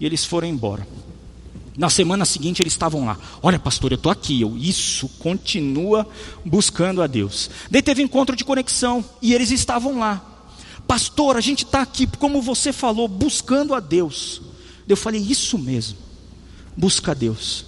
e 0.01 0.07
eles 0.07 0.25
foram 0.25 0.49
embora. 0.49 0.89
Na 1.77 1.91
semana 1.91 2.25
seguinte 2.25 2.63
eles 2.63 2.73
estavam 2.73 3.05
lá. 3.05 3.19
Olha, 3.43 3.59
pastor, 3.59 3.93
eu 3.93 3.97
estou 3.97 4.11
aqui. 4.11 4.41
Eu, 4.41 4.57
isso, 4.57 5.11
continua 5.19 6.09
buscando 6.43 7.03
a 7.03 7.07
Deus. 7.07 7.51
Daí 7.71 7.83
teve 7.83 8.03
encontro 8.03 8.35
de 8.35 8.47
conexão 8.47 9.05
e 9.21 9.35
eles 9.35 9.51
estavam 9.51 9.99
lá. 9.99 10.25
Pastor, 10.87 11.37
a 11.37 11.43
gente 11.43 11.67
está 11.67 11.83
aqui, 11.83 12.07
como 12.19 12.41
você 12.41 12.73
falou, 12.73 13.07
buscando 13.07 13.75
a 13.75 13.81
Deus. 13.81 14.41
Eu 14.89 14.97
falei, 14.97 15.21
isso 15.21 15.59
mesmo, 15.59 15.99
busca 16.75 17.11
a 17.11 17.15
Deus. 17.15 17.67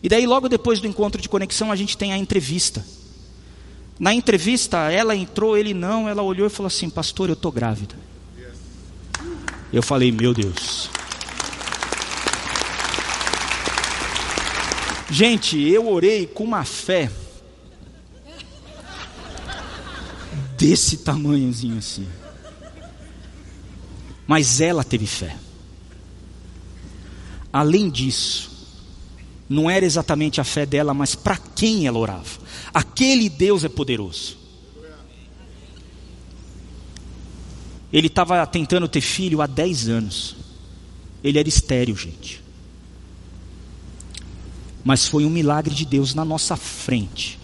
E 0.00 0.08
daí, 0.08 0.28
logo 0.28 0.48
depois 0.48 0.78
do 0.78 0.86
encontro 0.86 1.20
de 1.20 1.28
conexão, 1.28 1.72
a 1.72 1.76
gente 1.76 1.96
tem 1.96 2.12
a 2.12 2.16
entrevista. 2.16 2.86
Na 3.98 4.12
entrevista, 4.12 4.90
ela 4.90 5.16
entrou, 5.16 5.56
ele 5.56 5.72
não, 5.72 6.08
ela 6.08 6.22
olhou 6.22 6.46
e 6.46 6.50
falou 6.50 6.68
assim: 6.68 6.90
Pastor, 6.90 7.28
eu 7.28 7.34
estou 7.34 7.50
grávida. 7.50 7.94
Eu 9.72 9.82
falei: 9.82 10.12
Meu 10.12 10.34
Deus. 10.34 10.90
Gente, 15.10 15.58
eu 15.58 15.88
orei 15.88 16.26
com 16.26 16.44
uma 16.44 16.64
fé 16.64 17.10
desse 20.58 20.98
tamanhozinho 20.98 21.78
assim. 21.78 22.06
Mas 24.26 24.60
ela 24.60 24.82
teve 24.82 25.06
fé. 25.06 25.36
Além 27.52 27.88
disso, 27.88 28.55
não 29.48 29.70
era 29.70 29.84
exatamente 29.84 30.40
a 30.40 30.44
fé 30.44 30.66
dela, 30.66 30.92
mas 30.92 31.14
para 31.14 31.36
quem 31.36 31.86
ela 31.86 31.98
orava. 31.98 32.38
Aquele 32.74 33.28
Deus 33.28 33.64
é 33.64 33.68
poderoso. 33.68 34.36
Ele 37.92 38.08
estava 38.08 38.44
tentando 38.46 38.88
ter 38.88 39.00
filho 39.00 39.40
há 39.40 39.46
10 39.46 39.88
anos. 39.88 40.36
Ele 41.22 41.38
era 41.38 41.48
estéreo, 41.48 41.96
gente. 41.96 42.42
Mas 44.84 45.06
foi 45.06 45.24
um 45.24 45.30
milagre 45.30 45.74
de 45.74 45.84
Deus 45.84 46.14
na 46.14 46.24
nossa 46.24 46.56
frente. 46.56 47.38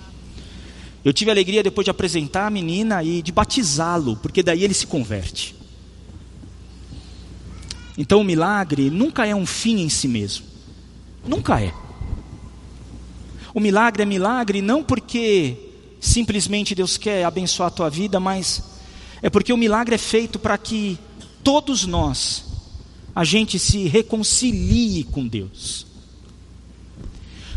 Eu 1.05 1.13
tive 1.13 1.31
a 1.31 1.35
alegria 1.35 1.63
depois 1.63 1.85
de 1.85 1.91
apresentar 1.91 2.47
a 2.47 2.51
menina 2.51 3.03
e 3.03 3.23
de 3.23 3.33
batizá-lo, 3.33 4.17
porque 4.17 4.43
daí 4.43 4.63
ele 4.63 4.75
se 4.75 4.87
converte. 4.87 5.55
Então 7.97 8.21
o 8.21 8.25
milagre 8.25 8.91
nunca 8.91 9.27
é 9.27 9.35
um 9.35 9.47
fim 9.47 9.81
em 9.81 9.89
si 9.89 10.07
mesmo. 10.07 10.47
Nunca 11.27 11.61
é. 11.61 11.73
O 13.55 13.61
milagre 13.61 14.03
é 14.03 14.07
milagre 14.07 14.63
não 14.63 14.83
porque 14.83 15.57
simplesmente 16.01 16.75
Deus 16.75 16.97
quer 16.97 17.25
abençoar 17.25 17.69
a 17.69 17.71
tua 17.71 17.91
vida, 17.91 18.19
mas 18.19 18.63
é 19.21 19.31
porque 19.31 19.53
o 19.53 19.57
milagre 19.57 19.95
é 19.95 19.99
feito 19.99 20.39
para 20.39 20.57
que 20.59 20.99
todos 21.45 21.87
nós 21.87 22.45
a 23.15 23.25
gente 23.25 23.59
se 23.59 23.87
reconcilie 23.89 25.05
com 25.05 25.27
Deus. 25.27 25.87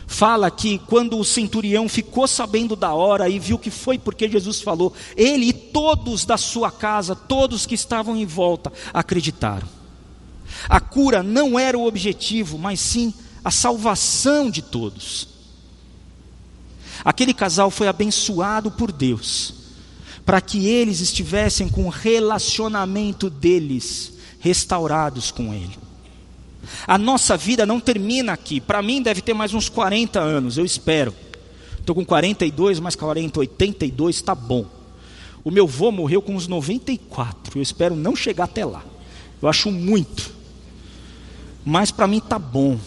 Fala 0.06 0.52
que 0.52 0.78
quando 0.80 1.18
o 1.18 1.26
centurião 1.26 1.90
ficou 1.90 2.28
sabendo 2.28 2.76
da 2.76 2.94
hora 2.94 3.28
e 3.28 3.40
viu 3.40 3.58
que 3.58 3.72
foi 3.72 3.98
porque 3.98 4.30
Jesus 4.30 4.62
falou, 4.62 4.94
ele 5.18 5.48
e 5.48 5.54
todos 5.54 6.26
da 6.26 6.38
sua 6.38 6.72
casa, 6.72 7.16
todos 7.16 7.66
que 7.66 7.74
estavam 7.74 8.16
em 8.16 8.26
volta, 8.26 8.72
acreditaram. 8.94 9.68
A 10.70 10.80
cura 10.80 11.24
não 11.24 11.58
era 11.58 11.78
o 11.78 11.88
objetivo, 11.88 12.58
mas 12.58 12.80
sim 12.80 13.14
a 13.44 13.52
salvação 13.52 14.50
de 14.50 14.62
todos. 14.62 15.35
Aquele 17.06 17.36
casal 17.36 17.70
foi 17.70 17.88
abençoado 17.88 18.72
por 18.72 18.92
Deus, 18.92 19.54
para 20.26 20.42
que 20.42 20.68
eles 20.68 21.02
estivessem 21.02 21.70
com 21.70 21.86
o 21.86 21.90
relacionamento 21.90 23.30
deles 23.30 24.14
restaurados 24.40 25.30
com 25.30 25.54
Ele. 25.54 25.78
A 26.88 26.98
nossa 26.98 27.38
vida 27.38 27.64
não 27.64 27.80
termina 27.80 28.34
aqui. 28.34 28.60
Para 28.60 28.82
mim 28.82 29.04
deve 29.04 29.22
ter 29.22 29.36
mais 29.36 29.54
uns 29.54 29.70
40 29.70 30.20
anos, 30.20 30.58
eu 30.58 30.66
espero. 30.66 31.14
Estou 31.80 31.94
com 31.94 32.04
42, 32.04 32.80
mais 32.80 32.96
40, 32.96 33.40
82, 33.40 34.16
está 34.16 34.34
bom. 34.34 34.66
O 35.44 35.52
meu 35.52 35.66
avô 35.66 35.92
morreu 35.92 36.24
com 36.24 36.36
uns 36.36 36.48
94. 36.48 37.60
Eu 37.60 37.62
espero 37.62 37.96
não 37.96 38.16
chegar 38.16 38.46
até 38.46 38.66
lá. 38.66 38.84
Eu 39.40 39.48
acho 39.48 39.72
muito. 39.72 40.32
Mas 41.64 41.92
para 41.92 42.08
mim 42.08 42.18
está 42.18 42.40
bom. 42.40 42.80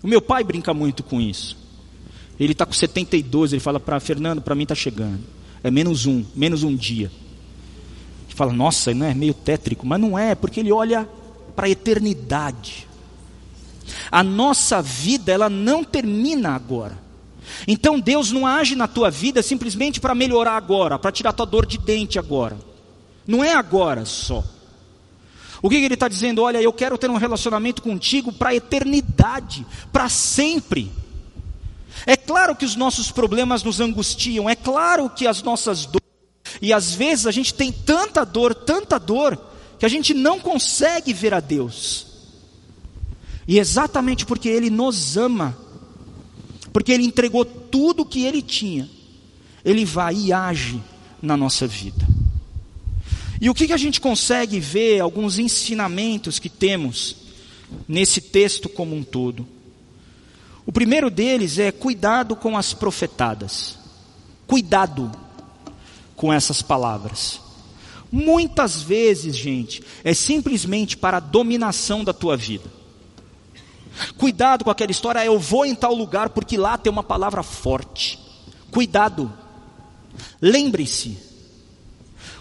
O 0.00 0.06
meu 0.06 0.22
pai 0.22 0.44
brinca 0.44 0.72
muito 0.72 1.02
com 1.02 1.20
isso. 1.20 1.61
Ele 2.44 2.52
está 2.52 2.66
com 2.66 2.72
72, 2.72 3.52
ele 3.52 3.60
fala 3.60 3.78
para 3.78 4.00
Fernando, 4.00 4.42
para 4.42 4.54
mim 4.54 4.64
está 4.64 4.74
chegando. 4.74 5.20
É 5.62 5.70
menos 5.70 6.06
um, 6.06 6.24
menos 6.34 6.62
um 6.62 6.74
dia. 6.74 7.10
Ele 8.26 8.34
fala, 8.34 8.52
nossa, 8.52 8.92
não 8.92 9.06
é 9.06 9.14
meio 9.14 9.34
tétrico, 9.34 9.86
mas 9.86 10.00
não 10.00 10.18
é, 10.18 10.34
porque 10.34 10.60
ele 10.60 10.72
olha 10.72 11.08
para 11.54 11.66
a 11.66 11.70
eternidade. 11.70 12.88
A 14.10 14.22
nossa 14.22 14.82
vida, 14.82 15.30
ela 15.30 15.48
não 15.48 15.84
termina 15.84 16.50
agora. 16.50 16.98
Então 17.66 18.00
Deus 18.00 18.32
não 18.32 18.46
age 18.46 18.74
na 18.74 18.88
tua 18.88 19.10
vida 19.10 19.42
simplesmente 19.42 20.00
para 20.00 20.14
melhorar 20.14 20.56
agora, 20.56 20.98
para 20.98 21.12
tirar 21.12 21.32
tua 21.32 21.46
dor 21.46 21.64
de 21.64 21.78
dente 21.78 22.18
agora. 22.18 22.56
Não 23.26 23.44
é 23.44 23.52
agora 23.52 24.04
só. 24.04 24.42
O 25.62 25.70
que, 25.70 25.78
que 25.78 25.84
ele 25.84 25.94
está 25.94 26.08
dizendo? 26.08 26.42
Olha, 26.42 26.60
eu 26.60 26.72
quero 26.72 26.98
ter 26.98 27.08
um 27.08 27.16
relacionamento 27.16 27.82
contigo 27.82 28.32
para 28.32 28.50
a 28.50 28.54
eternidade, 28.54 29.64
para 29.92 30.08
sempre. 30.08 30.90
É 32.06 32.16
claro 32.16 32.56
que 32.56 32.64
os 32.64 32.76
nossos 32.76 33.10
problemas 33.10 33.62
nos 33.62 33.80
angustiam, 33.80 34.48
é 34.48 34.54
claro 34.54 35.08
que 35.10 35.26
as 35.26 35.42
nossas 35.42 35.86
dores, 35.86 36.02
e 36.60 36.72
às 36.72 36.94
vezes 36.94 37.26
a 37.26 37.30
gente 37.30 37.54
tem 37.54 37.70
tanta 37.70 38.24
dor, 38.24 38.54
tanta 38.54 38.98
dor, 38.98 39.38
que 39.78 39.86
a 39.86 39.88
gente 39.88 40.14
não 40.14 40.38
consegue 40.38 41.12
ver 41.12 41.34
a 41.34 41.40
Deus. 41.40 42.06
E 43.46 43.58
exatamente 43.58 44.24
porque 44.24 44.48
Ele 44.48 44.70
nos 44.70 45.16
ama, 45.16 45.56
porque 46.72 46.92
Ele 46.92 47.04
entregou 47.04 47.44
tudo 47.44 48.02
o 48.02 48.06
que 48.06 48.24
Ele 48.24 48.40
tinha, 48.42 48.88
Ele 49.64 49.84
vai 49.84 50.14
e 50.14 50.32
age 50.32 50.80
na 51.20 51.36
nossa 51.36 51.66
vida. 51.66 52.06
E 53.40 53.50
o 53.50 53.54
que, 53.54 53.66
que 53.66 53.72
a 53.72 53.76
gente 53.76 54.00
consegue 54.00 54.60
ver, 54.60 55.00
alguns 55.00 55.38
ensinamentos 55.38 56.38
que 56.38 56.48
temos 56.48 57.16
nesse 57.88 58.20
texto 58.20 58.68
como 58.68 58.94
um 58.94 59.02
todo? 59.02 59.44
O 60.64 60.72
primeiro 60.72 61.10
deles 61.10 61.58
é 61.58 61.72
cuidado 61.72 62.36
com 62.36 62.56
as 62.56 62.72
profetadas. 62.72 63.78
Cuidado 64.46 65.10
com 66.14 66.32
essas 66.32 66.62
palavras. 66.62 67.40
Muitas 68.10 68.82
vezes, 68.82 69.34
gente, 69.34 69.82
é 70.04 70.12
simplesmente 70.14 70.96
para 70.96 71.16
a 71.16 71.20
dominação 71.20 72.04
da 72.04 72.12
tua 72.12 72.36
vida. 72.36 72.70
Cuidado 74.16 74.64
com 74.64 74.70
aquela 74.70 74.90
história, 74.90 75.24
eu 75.24 75.38
vou 75.38 75.64
em 75.64 75.74
tal 75.74 75.94
lugar 75.94 76.30
porque 76.30 76.56
lá 76.56 76.78
tem 76.78 76.92
uma 76.92 77.02
palavra 77.02 77.42
forte. 77.42 78.18
Cuidado. 78.70 79.32
Lembre-se, 80.40 81.18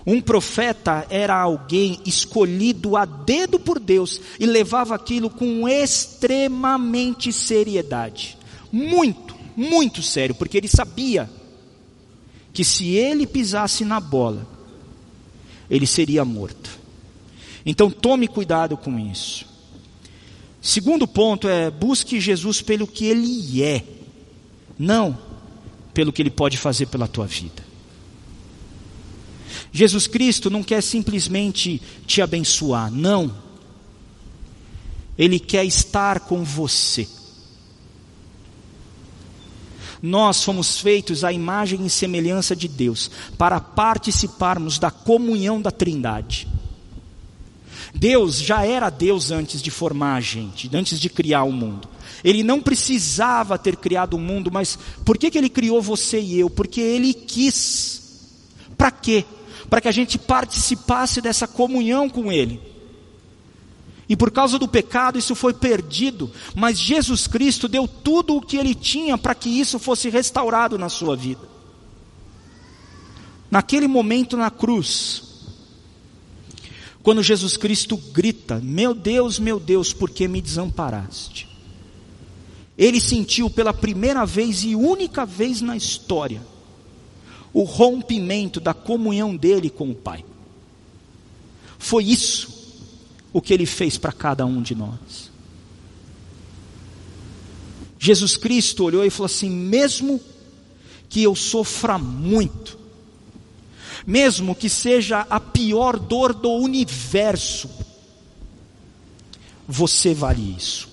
um 0.05 0.19
profeta 0.19 1.05
era 1.09 1.35
alguém 1.35 1.99
escolhido 2.05 2.97
a 2.97 3.05
dedo 3.05 3.59
por 3.59 3.79
Deus 3.79 4.19
e 4.39 4.45
levava 4.45 4.95
aquilo 4.95 5.29
com 5.29 5.67
extremamente 5.67 7.31
seriedade. 7.31 8.37
Muito, 8.71 9.35
muito 9.55 10.01
sério, 10.01 10.33
porque 10.33 10.57
ele 10.57 10.67
sabia 10.67 11.29
que 12.53 12.63
se 12.63 12.95
ele 12.95 13.27
pisasse 13.27 13.85
na 13.85 13.99
bola, 13.99 14.47
ele 15.69 15.85
seria 15.85 16.25
morto. 16.25 16.69
Então 17.65 17.91
tome 17.91 18.27
cuidado 18.27 18.75
com 18.75 18.97
isso. 18.97 19.45
Segundo 20.61 21.07
ponto 21.07 21.47
é 21.47 21.69
busque 21.69 22.19
Jesus 22.19 22.61
pelo 22.61 22.87
que 22.87 23.05
ele 23.05 23.63
é, 23.63 23.83
não 24.77 25.17
pelo 25.93 26.13
que 26.13 26.21
ele 26.21 26.31
pode 26.31 26.57
fazer 26.57 26.85
pela 26.87 27.07
tua 27.07 27.27
vida. 27.27 27.70
Jesus 29.71 30.07
Cristo 30.07 30.49
não 30.49 30.63
quer 30.63 30.81
simplesmente 30.81 31.81
te 32.05 32.21
abençoar, 32.21 32.91
não. 32.91 33.33
Ele 35.17 35.39
quer 35.39 35.65
estar 35.65 36.21
com 36.21 36.43
você. 36.43 37.07
Nós 40.01 40.43
fomos 40.43 40.79
feitos 40.79 41.23
à 41.23 41.31
imagem 41.31 41.85
e 41.85 41.89
semelhança 41.89 42.55
de 42.55 42.67
Deus, 42.67 43.11
para 43.37 43.59
participarmos 43.59 44.79
da 44.79 44.89
comunhão 44.89 45.61
da 45.61 45.69
Trindade. 45.69 46.47
Deus 47.93 48.39
já 48.39 48.65
era 48.65 48.89
Deus 48.89 49.31
antes 49.31 49.61
de 49.61 49.69
formar 49.69 50.15
a 50.15 50.21
gente, 50.21 50.69
antes 50.73 50.99
de 50.99 51.09
criar 51.09 51.43
o 51.43 51.51
mundo. 51.51 51.87
Ele 52.23 52.43
não 52.43 52.61
precisava 52.61 53.57
ter 53.57 53.75
criado 53.75 54.15
o 54.15 54.19
mundo, 54.19 54.49
mas 54.51 54.77
por 55.05 55.17
que, 55.17 55.29
que 55.29 55.37
ele 55.37 55.49
criou 55.49 55.81
você 55.81 56.19
e 56.19 56.39
eu? 56.39 56.49
Porque 56.49 56.81
ele 56.81 57.13
quis. 57.13 58.01
Para 58.77 58.91
quê? 58.91 59.25
Para 59.71 59.79
que 59.79 59.87
a 59.87 59.91
gente 59.91 60.19
participasse 60.19 61.21
dessa 61.21 61.47
comunhão 61.47 62.09
com 62.09 62.29
ele. 62.29 62.59
E 64.09 64.17
por 64.17 64.29
causa 64.29 64.59
do 64.59 64.67
pecado 64.67 65.17
isso 65.17 65.33
foi 65.33 65.53
perdido, 65.53 66.29
mas 66.53 66.77
Jesus 66.77 67.25
Cristo 67.27 67.69
deu 67.69 67.87
tudo 67.87 68.35
o 68.35 68.41
que 68.41 68.57
ele 68.57 68.75
tinha 68.75 69.17
para 69.17 69.33
que 69.33 69.47
isso 69.47 69.79
fosse 69.79 70.09
restaurado 70.09 70.77
na 70.77 70.89
sua 70.89 71.15
vida. 71.15 71.47
Naquele 73.49 73.87
momento 73.87 74.35
na 74.35 74.51
cruz, 74.51 75.23
quando 77.01 77.23
Jesus 77.23 77.55
Cristo 77.55 77.95
grita: 77.95 78.59
Meu 78.61 78.93
Deus, 78.93 79.39
meu 79.39 79.57
Deus, 79.57 79.93
por 79.93 80.09
que 80.09 80.27
me 80.27 80.41
desamparaste? 80.41 81.47
Ele 82.77 82.99
sentiu 82.99 83.49
pela 83.49 83.73
primeira 83.73 84.25
vez 84.25 84.65
e 84.65 84.75
única 84.75 85.25
vez 85.25 85.61
na 85.61 85.77
história 85.77 86.41
o 87.53 87.63
rompimento 87.63 88.59
da 88.59 88.73
comunhão 88.73 89.35
dele 89.35 89.69
com 89.69 89.89
o 89.91 89.95
Pai. 89.95 90.23
Foi 91.77 92.03
isso 92.03 92.61
o 93.33 93.41
que 93.41 93.53
ele 93.53 93.65
fez 93.65 93.97
para 93.97 94.11
cada 94.11 94.45
um 94.45 94.61
de 94.61 94.75
nós. 94.75 95.31
Jesus 97.99 98.35
Cristo 98.35 98.83
olhou 98.83 99.05
e 99.05 99.09
falou 99.09 99.25
assim: 99.25 99.49
mesmo 99.49 100.19
que 101.09 101.23
eu 101.23 101.35
sofra 101.35 101.97
muito, 101.97 102.77
mesmo 104.05 104.55
que 104.55 104.69
seja 104.69 105.25
a 105.29 105.39
pior 105.39 105.99
dor 105.99 106.33
do 106.33 106.49
universo, 106.49 107.69
você 109.67 110.13
vale 110.13 110.55
isso. 110.57 110.90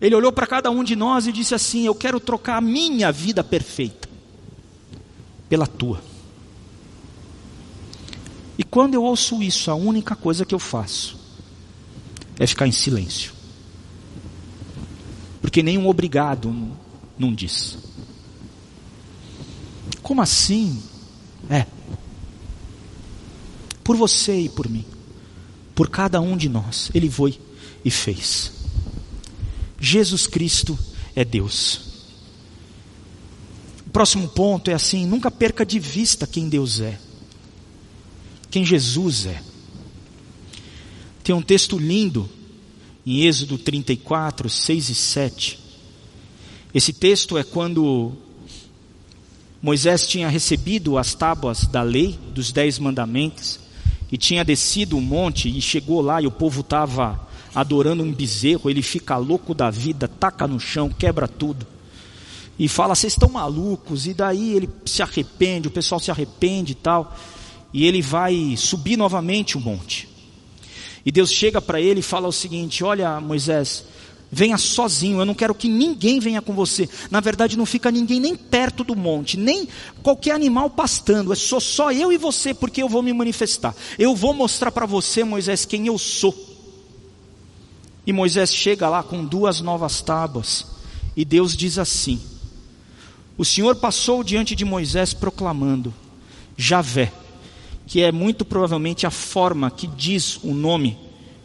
Ele 0.00 0.14
olhou 0.14 0.32
para 0.32 0.46
cada 0.46 0.70
um 0.70 0.82
de 0.82 0.96
nós 0.96 1.26
e 1.26 1.32
disse 1.32 1.54
assim: 1.54 1.84
Eu 1.84 1.94
quero 1.94 2.18
trocar 2.18 2.56
a 2.56 2.60
minha 2.60 3.12
vida 3.12 3.44
perfeita 3.44 4.08
pela 5.48 5.66
tua. 5.66 6.02
E 8.56 8.64
quando 8.64 8.94
eu 8.94 9.02
ouço 9.02 9.42
isso, 9.42 9.70
a 9.70 9.74
única 9.74 10.14
coisa 10.14 10.44
que 10.44 10.54
eu 10.54 10.58
faço 10.58 11.18
é 12.38 12.46
ficar 12.46 12.66
em 12.66 12.72
silêncio. 12.72 13.32
Porque 15.40 15.62
nenhum 15.62 15.88
obrigado 15.88 16.54
não 17.18 17.34
diz. 17.34 17.78
Como 20.02 20.22
assim? 20.22 20.82
É. 21.48 21.66
Por 23.82 23.96
você 23.96 24.40
e 24.40 24.48
por 24.48 24.68
mim. 24.68 24.84
Por 25.74 25.88
cada 25.88 26.20
um 26.20 26.36
de 26.36 26.48
nós. 26.48 26.90
Ele 26.94 27.10
foi 27.10 27.38
e 27.84 27.90
fez. 27.90 28.59
Jesus 29.80 30.26
Cristo 30.26 30.78
é 31.16 31.24
Deus. 31.24 31.80
O 33.86 33.90
próximo 33.90 34.28
ponto 34.28 34.70
é 34.70 34.74
assim: 34.74 35.06
nunca 35.06 35.30
perca 35.30 35.64
de 35.64 35.78
vista 35.78 36.26
quem 36.26 36.48
Deus 36.48 36.80
é, 36.80 36.98
quem 38.50 38.64
Jesus 38.64 39.26
é. 39.26 39.42
Tem 41.24 41.34
um 41.34 41.42
texto 41.42 41.78
lindo 41.78 42.28
em 43.06 43.22
Êxodo 43.22 43.56
34, 43.56 44.48
6 44.48 44.88
e 44.88 44.94
7. 44.94 45.58
Esse 46.72 46.92
texto 46.92 47.36
é 47.36 47.42
quando 47.42 48.12
Moisés 49.62 50.06
tinha 50.06 50.28
recebido 50.28 50.96
as 50.96 51.14
tábuas 51.14 51.66
da 51.66 51.82
lei, 51.82 52.18
dos 52.34 52.52
dez 52.52 52.78
mandamentos, 52.78 53.60
e 54.10 54.16
tinha 54.16 54.44
descido 54.44 54.96
o 54.96 55.00
monte 55.00 55.48
e 55.48 55.60
chegou 55.60 56.00
lá 56.00 56.20
e 56.20 56.26
o 56.26 56.30
povo 56.30 56.60
estava 56.60 57.28
adorando 57.54 58.02
um 58.02 58.12
bezerro, 58.12 58.70
ele 58.70 58.82
fica 58.82 59.16
louco 59.16 59.54
da 59.54 59.70
vida, 59.70 60.08
taca 60.08 60.46
no 60.46 60.60
chão, 60.60 60.88
quebra 60.88 61.26
tudo. 61.26 61.66
E 62.58 62.68
fala, 62.68 62.94
vocês 62.94 63.14
estão 63.14 63.28
malucos, 63.28 64.06
e 64.06 64.14
daí 64.14 64.54
ele 64.54 64.68
se 64.84 65.02
arrepende, 65.02 65.68
o 65.68 65.70
pessoal 65.70 65.98
se 65.98 66.10
arrepende 66.10 66.72
e 66.72 66.74
tal, 66.74 67.16
e 67.72 67.86
ele 67.86 68.02
vai 68.02 68.54
subir 68.56 68.96
novamente 68.96 69.56
o 69.56 69.60
monte. 69.60 70.08
E 71.04 71.10
Deus 71.10 71.32
chega 71.32 71.60
para 71.60 71.80
ele 71.80 72.00
e 72.00 72.02
fala 72.02 72.28
o 72.28 72.32
seguinte: 72.32 72.84
Olha, 72.84 73.18
Moisés, 73.20 73.84
venha 74.30 74.58
sozinho, 74.58 75.20
eu 75.20 75.24
não 75.24 75.34
quero 75.34 75.54
que 75.54 75.68
ninguém 75.68 76.20
venha 76.20 76.42
com 76.42 76.52
você. 76.52 76.88
Na 77.10 77.20
verdade, 77.20 77.56
não 77.56 77.64
fica 77.64 77.90
ninguém 77.90 78.20
nem 78.20 78.36
perto 78.36 78.84
do 78.84 78.94
monte, 78.94 79.38
nem 79.38 79.66
qualquer 80.02 80.32
animal 80.32 80.68
pastando, 80.68 81.32
é 81.32 81.36
só, 81.36 81.58
só 81.58 81.90
eu 81.90 82.12
e 82.12 82.18
você, 82.18 82.52
porque 82.52 82.82
eu 82.82 82.88
vou 82.88 83.02
me 83.02 83.12
manifestar. 83.12 83.74
Eu 83.98 84.14
vou 84.14 84.34
mostrar 84.34 84.70
para 84.70 84.86
você, 84.86 85.24
Moisés, 85.24 85.64
quem 85.64 85.86
eu 85.86 85.96
sou. 85.98 86.49
E 88.10 88.12
Moisés 88.12 88.52
chega 88.52 88.88
lá 88.88 89.04
com 89.04 89.24
duas 89.24 89.60
novas 89.60 90.00
tábuas, 90.00 90.66
e 91.16 91.24
Deus 91.24 91.56
diz 91.56 91.78
assim: 91.78 92.20
O 93.38 93.44
Senhor 93.44 93.76
passou 93.76 94.24
diante 94.24 94.56
de 94.56 94.64
Moisés 94.64 95.14
proclamando: 95.14 95.94
Javé, 96.56 97.12
que 97.86 98.02
é 98.02 98.10
muito 98.10 98.44
provavelmente 98.44 99.06
a 99.06 99.12
forma 99.12 99.70
que 99.70 99.86
diz 99.86 100.40
o 100.42 100.52
nome 100.52 100.98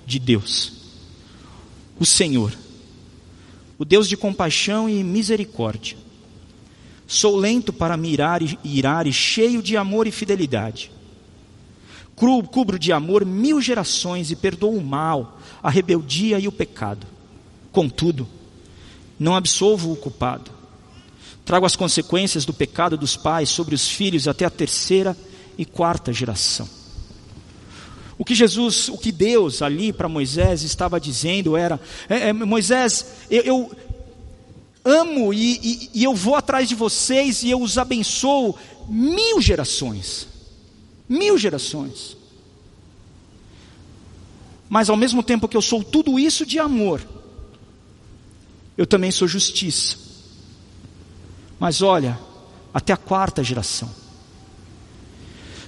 de 0.08 0.17
Deus. 0.17 0.73
O 1.99 2.06
Senhor 2.06 2.51
o 3.78 3.86
Deus 3.86 4.10
de 4.10 4.17
compaixão 4.17 4.89
e 4.89 5.04
misericórdia. 5.04 5.97
Sou 7.06 7.36
lento 7.36 7.71
para 7.71 7.95
mirar 7.95 8.41
e 8.41 8.58
irar 8.63 9.06
e 9.06 9.13
cheio 9.13 9.62
de 9.62 9.78
amor 9.78 10.08
e 10.08 10.12
fidelidade. 10.12 10.91
Cubro 12.15 12.80
de 12.80 12.91
amor 12.91 13.23
mil 13.23 13.62
gerações 13.62 14.32
e 14.32 14.36
perdoo 14.36 14.75
o 14.75 14.84
mal, 14.84 15.39
a 15.65 15.69
rebeldia 15.71 16.38
e 16.38 16.47
o 16.47 16.51
pecado. 16.51 17.08
Contudo, 17.71 18.28
não 19.17 19.36
absolvo 19.36 19.91
o 19.91 19.95
culpado. 19.95 20.51
Trago 21.43 21.65
as 21.65 21.75
consequências 21.75 22.45
do 22.45 22.54
pecado 22.54 22.95
dos 22.95 23.17
pais 23.17 23.49
sobre 23.49 23.73
os 23.73 23.89
filhos 23.89 24.28
até 24.28 24.45
a 24.45 24.49
terceira 24.51 25.17
e 25.58 25.65
quarta 25.65 26.13
geração. 26.13 26.69
O 28.15 28.23
que 28.23 28.36
Jesus, 28.36 28.89
o 28.89 28.97
que 28.97 29.12
Deus 29.12 29.63
ali 29.63 29.91
para 29.91 30.08
Moisés 30.08 30.62
estava 30.62 30.99
dizendo 30.99 31.58
era: 31.58 31.80
é, 32.08 32.30
é, 32.30 32.34
Moisés, 32.34 33.08
eu, 33.32 33.41
eu 33.41 33.71
amo 34.86 35.34
e, 35.34 35.60
e, 35.63 35.89
e, 35.95 36.04
eu 36.04 36.13
vou 36.13 36.36
atrás 36.36 36.69
de 36.69 36.75
vocês 36.75 37.41
e 37.41 37.49
eu 37.49 37.60
os 37.60 37.80
abençoo 37.80 38.56
mil 38.88 39.41
gerações. 39.41 40.28
Mil 41.10 41.39
gerações. 41.39 42.15
Mas 44.69 44.89
ao 44.89 44.97
mesmo 44.97 45.21
tempo 45.21 45.47
que 45.47 45.58
eu 45.58 45.62
sou 45.62 45.84
tudo 45.84 46.19
isso 46.19 46.45
de 46.45 46.60
amor, 46.60 47.01
eu 48.78 48.86
também 48.86 49.12
sou 49.12 49.28
justiça. 49.28 49.97
Mas 51.60 51.82
olha, 51.82 52.19
até 52.73 52.91
a 52.93 52.97
quarta 52.97 53.43
geração. 53.43 53.89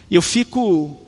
Eu 0.10 0.22
fico 0.22 1.08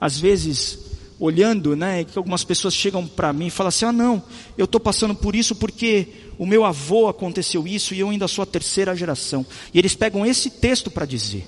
às 0.00 0.18
vezes, 0.18 0.78
olhando, 1.18 1.76
né, 1.76 2.04
que 2.04 2.16
algumas 2.16 2.42
pessoas 2.42 2.74
chegam 2.74 3.06
para 3.06 3.32
mim 3.32 3.48
e 3.48 3.50
falam 3.50 3.68
assim: 3.68 3.84
ah, 3.84 3.92
não, 3.92 4.22
eu 4.56 4.64
estou 4.64 4.80
passando 4.80 5.14
por 5.14 5.36
isso 5.36 5.54
porque 5.54 6.08
o 6.38 6.46
meu 6.46 6.64
avô 6.64 7.06
aconteceu 7.08 7.68
isso 7.68 7.94
e 7.94 8.00
eu 8.00 8.08
ainda 8.08 8.26
sou 8.26 8.42
a 8.42 8.46
terceira 8.46 8.96
geração. 8.96 9.44
E 9.74 9.78
eles 9.78 9.94
pegam 9.94 10.24
esse 10.24 10.48
texto 10.48 10.90
para 10.90 11.04
dizer. 11.04 11.46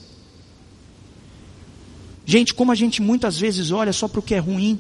Gente, 2.27 2.55
como 2.55 2.71
a 2.71 2.75
gente 2.75 3.01
muitas 3.01 3.39
vezes 3.39 3.71
olha 3.71 3.93
só 3.93 4.07
para 4.07 4.21
o 4.21 4.23
que 4.23 4.35
é 4.35 4.39
ruim. 4.39 4.79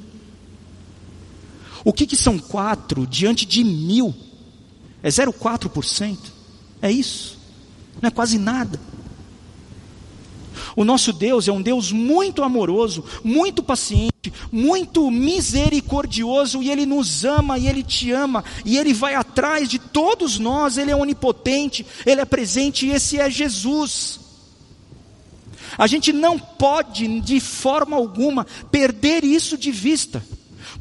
O 1.85 1.93
que, 1.93 2.07
que 2.07 2.17
são 2.17 2.39
quatro 2.39 3.07
diante 3.07 3.45
de 3.45 3.65
mil? 3.65 4.15
É 5.03 5.09
0,4%? 5.09 6.17
É 6.81 6.91
isso? 6.91 7.39
Não 8.01 8.09
é 8.09 8.11
quase 8.11 8.39
nada. 8.39 8.81
O 10.77 10.85
nosso 10.85 11.13
Deus 11.13 11.49
é 11.49 11.53
um 11.53 11.61
Deus 11.61 11.93
muito 11.93 12.43
amoroso, 12.43 13.05
muito 13.23 13.63
paciente, 13.63 14.33
muito 14.51 15.11
misericordioso, 15.11 16.63
e 16.63 16.71
Ele 16.71 16.87
nos 16.87 17.25
ama 17.25 17.59
e 17.59 17.69
Ele 17.69 17.83
te 17.83 18.11
ama, 18.11 18.45
e 18.65 18.79
Ele 18.79 18.95
vai 18.95 19.15
atrás 19.15 19.69
de 19.69 19.79
todos 19.79 20.39
nós, 20.39 20.79
Ele 20.79 20.91
é 20.91 20.97
onipotente, 20.97 21.87
Ele 22.07 22.21
é 22.21 22.25
presente, 22.25 22.87
e 22.87 22.91
esse 22.91 23.19
é 23.19 23.29
Jesus. 23.29 24.21
A 25.77 25.87
gente 25.87 26.13
não 26.13 26.39
pode, 26.39 27.21
de 27.21 27.41
forma 27.41 27.97
alguma, 27.97 28.47
perder 28.71 29.25
isso 29.25 29.57
de 29.57 29.71
vista. 29.71 30.23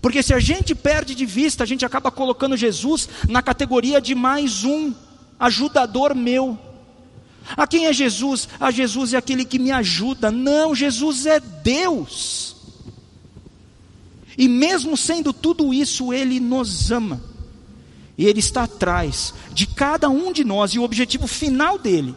Porque 0.02 0.24
se 0.24 0.34
a 0.34 0.40
gente 0.40 0.74
perde 0.76 1.16
de 1.16 1.26
vista, 1.26 1.64
a 1.64 1.68
gente 1.68 1.86
acaba 1.86 2.12
colocando 2.12 2.58
Jesus 2.58 3.08
na 3.28 3.42
categoria 3.42 4.02
de 4.02 4.16
mais 4.16 4.64
um 4.64 4.94
ajudador 5.40 6.16
meu. 6.16 6.58
A 7.58 7.66
quem 7.68 7.88
é 7.88 7.94
Jesus? 7.94 8.48
A 8.60 8.72
Jesus 8.72 9.14
é 9.14 9.18
aquele 9.18 9.44
que 9.44 9.60
me 9.60 9.72
ajuda. 9.72 10.32
Não, 10.32 10.76
Jesus 10.76 11.26
é 11.26 11.40
Deus. 11.40 12.56
E 14.38 14.48
mesmo 14.48 14.96
sendo 14.96 15.34
tudo 15.34 15.74
isso, 15.74 16.14
Ele 16.14 16.40
nos 16.40 16.92
ama. 16.92 17.22
E 18.18 18.26
Ele 18.26 18.40
está 18.40 18.64
atrás 18.64 19.34
de 19.52 19.66
cada 19.66 20.10
um 20.10 20.32
de 20.32 20.44
nós. 20.44 20.72
E 20.72 20.80
o 20.80 20.84
objetivo 20.84 21.28
final 21.28 21.78
dele, 21.78 22.16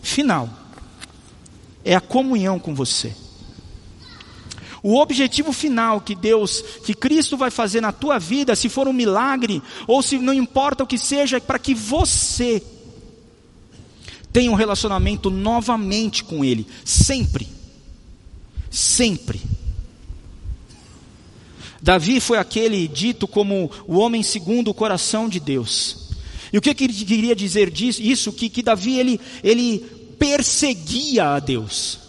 final, 0.00 0.48
é 1.84 1.94
a 1.94 2.00
comunhão 2.00 2.58
com 2.58 2.74
você. 2.74 3.14
O 4.82 4.98
objetivo 4.98 5.52
final 5.52 6.00
que 6.00 6.14
Deus, 6.14 6.62
que 6.84 6.92
Cristo 6.92 7.36
vai 7.36 7.50
fazer 7.50 7.80
na 7.80 7.92
tua 7.92 8.18
vida, 8.18 8.56
se 8.56 8.68
for 8.68 8.88
um 8.88 8.92
milagre, 8.92 9.62
ou 9.86 10.02
se 10.02 10.18
não 10.18 10.34
importa 10.34 10.82
o 10.82 10.86
que 10.86 10.98
seja, 10.98 11.36
é 11.36 11.40
para 11.40 11.58
que 11.58 11.74
você 11.74 12.60
tenha 14.32 14.50
um 14.50 14.56
relacionamento 14.56 15.30
novamente 15.30 16.24
com 16.24 16.44
Ele, 16.44 16.66
sempre. 16.84 17.46
Sempre. 18.70 19.40
Davi 21.80 22.20
foi 22.20 22.38
aquele 22.38 22.88
dito 22.88 23.28
como 23.28 23.70
o 23.86 23.98
homem 23.98 24.22
segundo 24.22 24.68
o 24.68 24.74
coração 24.74 25.28
de 25.28 25.38
Deus. 25.38 26.10
E 26.52 26.58
o 26.58 26.60
que 26.60 26.70
ele 26.70 26.92
queria 26.92 27.34
dizer 27.34 27.70
disso? 27.70 28.00
Isso 28.02 28.32
que, 28.32 28.48
que 28.48 28.62
Davi 28.62 28.98
ele, 28.98 29.20
ele 29.42 29.78
perseguia 30.18 31.34
a 31.34 31.40
Deus. 31.40 32.01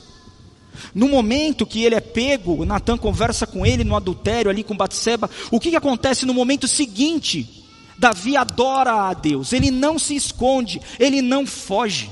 No 0.93 1.07
momento 1.07 1.65
que 1.65 1.83
ele 1.83 1.95
é 1.95 2.01
pego, 2.01 2.65
Natan 2.65 2.97
conversa 2.97 3.45
com 3.45 3.65
ele 3.65 3.83
no 3.83 3.95
adultério 3.95 4.49
ali 4.49 4.63
com 4.63 4.75
Batseba. 4.75 5.29
O 5.51 5.59
que, 5.59 5.69
que 5.69 5.75
acontece 5.75 6.25
no 6.25 6.33
momento 6.33 6.67
seguinte? 6.67 7.63
Davi 7.97 8.35
adora 8.35 9.09
a 9.09 9.13
Deus, 9.13 9.53
ele 9.53 9.71
não 9.71 9.97
se 9.97 10.15
esconde, 10.15 10.81
ele 10.99 11.21
não 11.21 11.45
foge. 11.45 12.09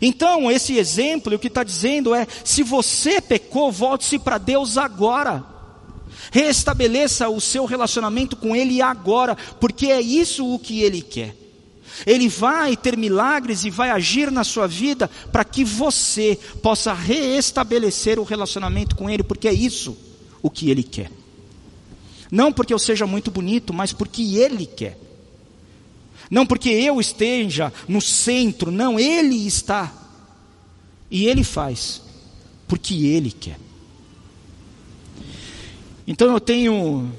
Então, 0.00 0.50
esse 0.50 0.76
exemplo, 0.78 1.34
o 1.34 1.38
que 1.38 1.48
está 1.48 1.62
dizendo 1.62 2.14
é: 2.14 2.26
se 2.44 2.62
você 2.62 3.20
pecou, 3.20 3.70
volte-se 3.70 4.18
para 4.18 4.38
Deus 4.38 4.78
agora. 4.78 5.44
Restabeleça 6.30 7.28
o 7.28 7.40
seu 7.40 7.64
relacionamento 7.64 8.34
com 8.34 8.56
Ele 8.56 8.80
agora, 8.80 9.36
porque 9.60 9.86
é 9.86 10.00
isso 10.00 10.52
o 10.52 10.58
que 10.58 10.80
Ele 10.80 11.02
quer. 11.02 11.43
Ele 12.06 12.28
vai 12.28 12.76
ter 12.76 12.96
milagres 12.96 13.64
e 13.64 13.70
vai 13.70 13.90
agir 13.90 14.30
na 14.30 14.44
sua 14.44 14.66
vida 14.66 15.08
para 15.30 15.44
que 15.44 15.64
você 15.64 16.38
possa 16.62 16.92
reestabelecer 16.92 18.18
o 18.18 18.24
relacionamento 18.24 18.96
com 18.96 19.08
Ele, 19.08 19.22
porque 19.22 19.48
é 19.48 19.52
isso 19.52 19.96
o 20.42 20.50
que 20.50 20.70
Ele 20.70 20.82
quer. 20.82 21.10
Não 22.30 22.52
porque 22.52 22.74
eu 22.74 22.78
seja 22.78 23.06
muito 23.06 23.30
bonito, 23.30 23.72
mas 23.72 23.92
porque 23.92 24.36
Ele 24.36 24.66
quer. 24.66 24.98
Não 26.30 26.44
porque 26.44 26.68
eu 26.68 27.00
esteja 27.00 27.72
no 27.86 28.00
centro, 28.00 28.70
não, 28.70 28.98
Ele 28.98 29.46
está. 29.46 29.92
E 31.10 31.26
Ele 31.26 31.44
faz, 31.44 32.02
porque 32.66 32.94
Ele 33.06 33.30
quer. 33.30 33.58
Então 36.06 36.32
eu 36.32 36.40
tenho 36.40 37.10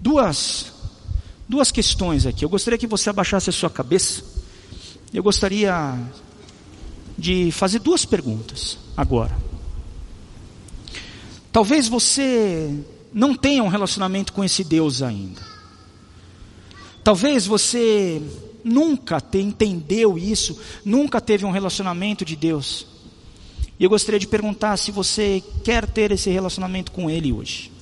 duas, 0.00 0.72
duas 1.48 1.70
questões 1.70 2.26
aqui. 2.26 2.44
Eu 2.44 2.48
gostaria 2.48 2.78
que 2.78 2.86
você 2.86 3.08
abaixasse 3.10 3.48
a 3.48 3.52
sua 3.52 3.70
cabeça. 3.70 4.22
Eu 5.12 5.22
gostaria 5.22 5.98
de 7.16 7.50
fazer 7.50 7.78
duas 7.78 8.04
perguntas 8.04 8.78
agora. 8.96 9.36
Talvez 11.50 11.88
você 11.88 12.72
não 13.12 13.34
tenha 13.34 13.64
um 13.64 13.68
relacionamento 13.68 14.32
com 14.32 14.44
esse 14.44 14.62
Deus 14.62 15.02
ainda. 15.02 15.40
Talvez 17.02 17.46
você 17.46 18.22
nunca 18.62 19.20
te 19.20 19.38
entendeu 19.38 20.18
isso, 20.18 20.60
nunca 20.84 21.20
teve 21.20 21.44
um 21.46 21.50
relacionamento 21.50 22.24
de 22.24 22.36
Deus. 22.36 22.86
E 23.80 23.84
eu 23.84 23.90
gostaria 23.90 24.20
de 24.20 24.26
perguntar 24.26 24.76
se 24.76 24.90
você 24.90 25.42
quer 25.64 25.86
ter 25.86 26.12
esse 26.12 26.28
relacionamento 26.28 26.92
com 26.92 27.08
Ele 27.08 27.32
hoje. 27.32 27.72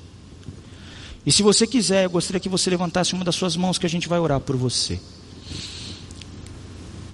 E 1.26 1.32
se 1.32 1.42
você 1.42 1.66
quiser, 1.66 2.04
eu 2.04 2.10
gostaria 2.10 2.38
que 2.38 2.48
você 2.48 2.70
levantasse 2.70 3.12
uma 3.12 3.24
das 3.24 3.34
suas 3.34 3.56
mãos 3.56 3.78
que 3.78 3.84
a 3.84 3.88
gente 3.88 4.08
vai 4.08 4.20
orar 4.20 4.38
por 4.38 4.56
você. 4.56 5.00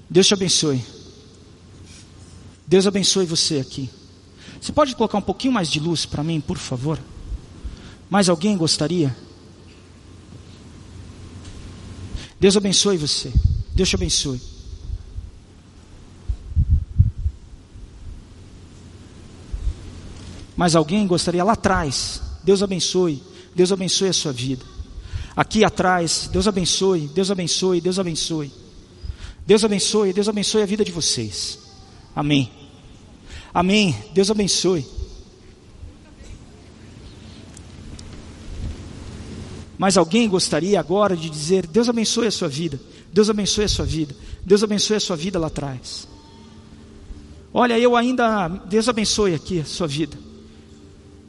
Deus 0.08 0.26
te 0.26 0.34
abençoe. 0.34 0.84
Deus 2.66 2.86
abençoe 2.86 3.24
você 3.24 3.58
aqui. 3.58 3.88
Você 4.60 4.70
pode 4.70 4.94
colocar 4.94 5.16
um 5.16 5.22
pouquinho 5.22 5.54
mais 5.54 5.70
de 5.70 5.80
luz 5.80 6.04
para 6.04 6.22
mim, 6.22 6.42
por 6.42 6.58
favor? 6.58 6.98
Mais 8.10 8.28
alguém 8.28 8.54
gostaria? 8.54 9.16
Deus 12.38 12.54
abençoe 12.54 12.98
você. 12.98 13.32
Deus 13.74 13.88
te 13.88 13.96
abençoe. 13.96 14.40
Mas 20.54 20.76
alguém 20.76 21.06
gostaria 21.06 21.42
lá 21.42 21.54
atrás, 21.54 22.20
Deus 22.44 22.62
abençoe, 22.62 23.22
Deus 23.54 23.72
abençoe 23.72 24.08
a 24.08 24.12
sua 24.12 24.32
vida. 24.32 24.64
Aqui 25.36 25.64
atrás, 25.64 26.28
Deus 26.30 26.46
abençoe, 26.46 27.08
Deus 27.08 27.30
abençoe, 27.30 27.80
Deus 27.80 27.98
abençoe. 27.98 28.52
Deus 29.46 29.64
abençoe, 29.64 30.12
Deus 30.12 30.28
abençoe 30.28 30.62
a 30.62 30.66
vida 30.66 30.84
de 30.84 30.92
vocês. 30.92 31.58
Amém. 32.14 32.50
Amém. 33.52 33.96
Deus 34.12 34.30
abençoe. 34.30 34.86
Mas 39.78 39.96
alguém 39.96 40.28
gostaria 40.28 40.78
agora 40.78 41.16
de 41.16 41.28
dizer: 41.28 41.66
Deus 41.66 41.88
abençoe 41.88 42.28
a 42.28 42.30
sua 42.30 42.48
vida, 42.48 42.80
Deus 43.12 43.28
abençoe 43.28 43.64
a 43.64 43.68
sua 43.68 43.84
vida, 43.84 44.14
Deus 44.44 44.62
abençoe 44.62 44.96
a 44.96 45.00
sua 45.00 45.16
vida 45.16 45.38
lá 45.38 45.48
atrás. 45.48 46.06
Olha, 47.52 47.78
eu 47.78 47.96
ainda, 47.96 48.48
Deus 48.48 48.88
abençoe 48.88 49.34
aqui 49.34 49.60
a 49.60 49.64
sua 49.64 49.86
vida. 49.86 50.16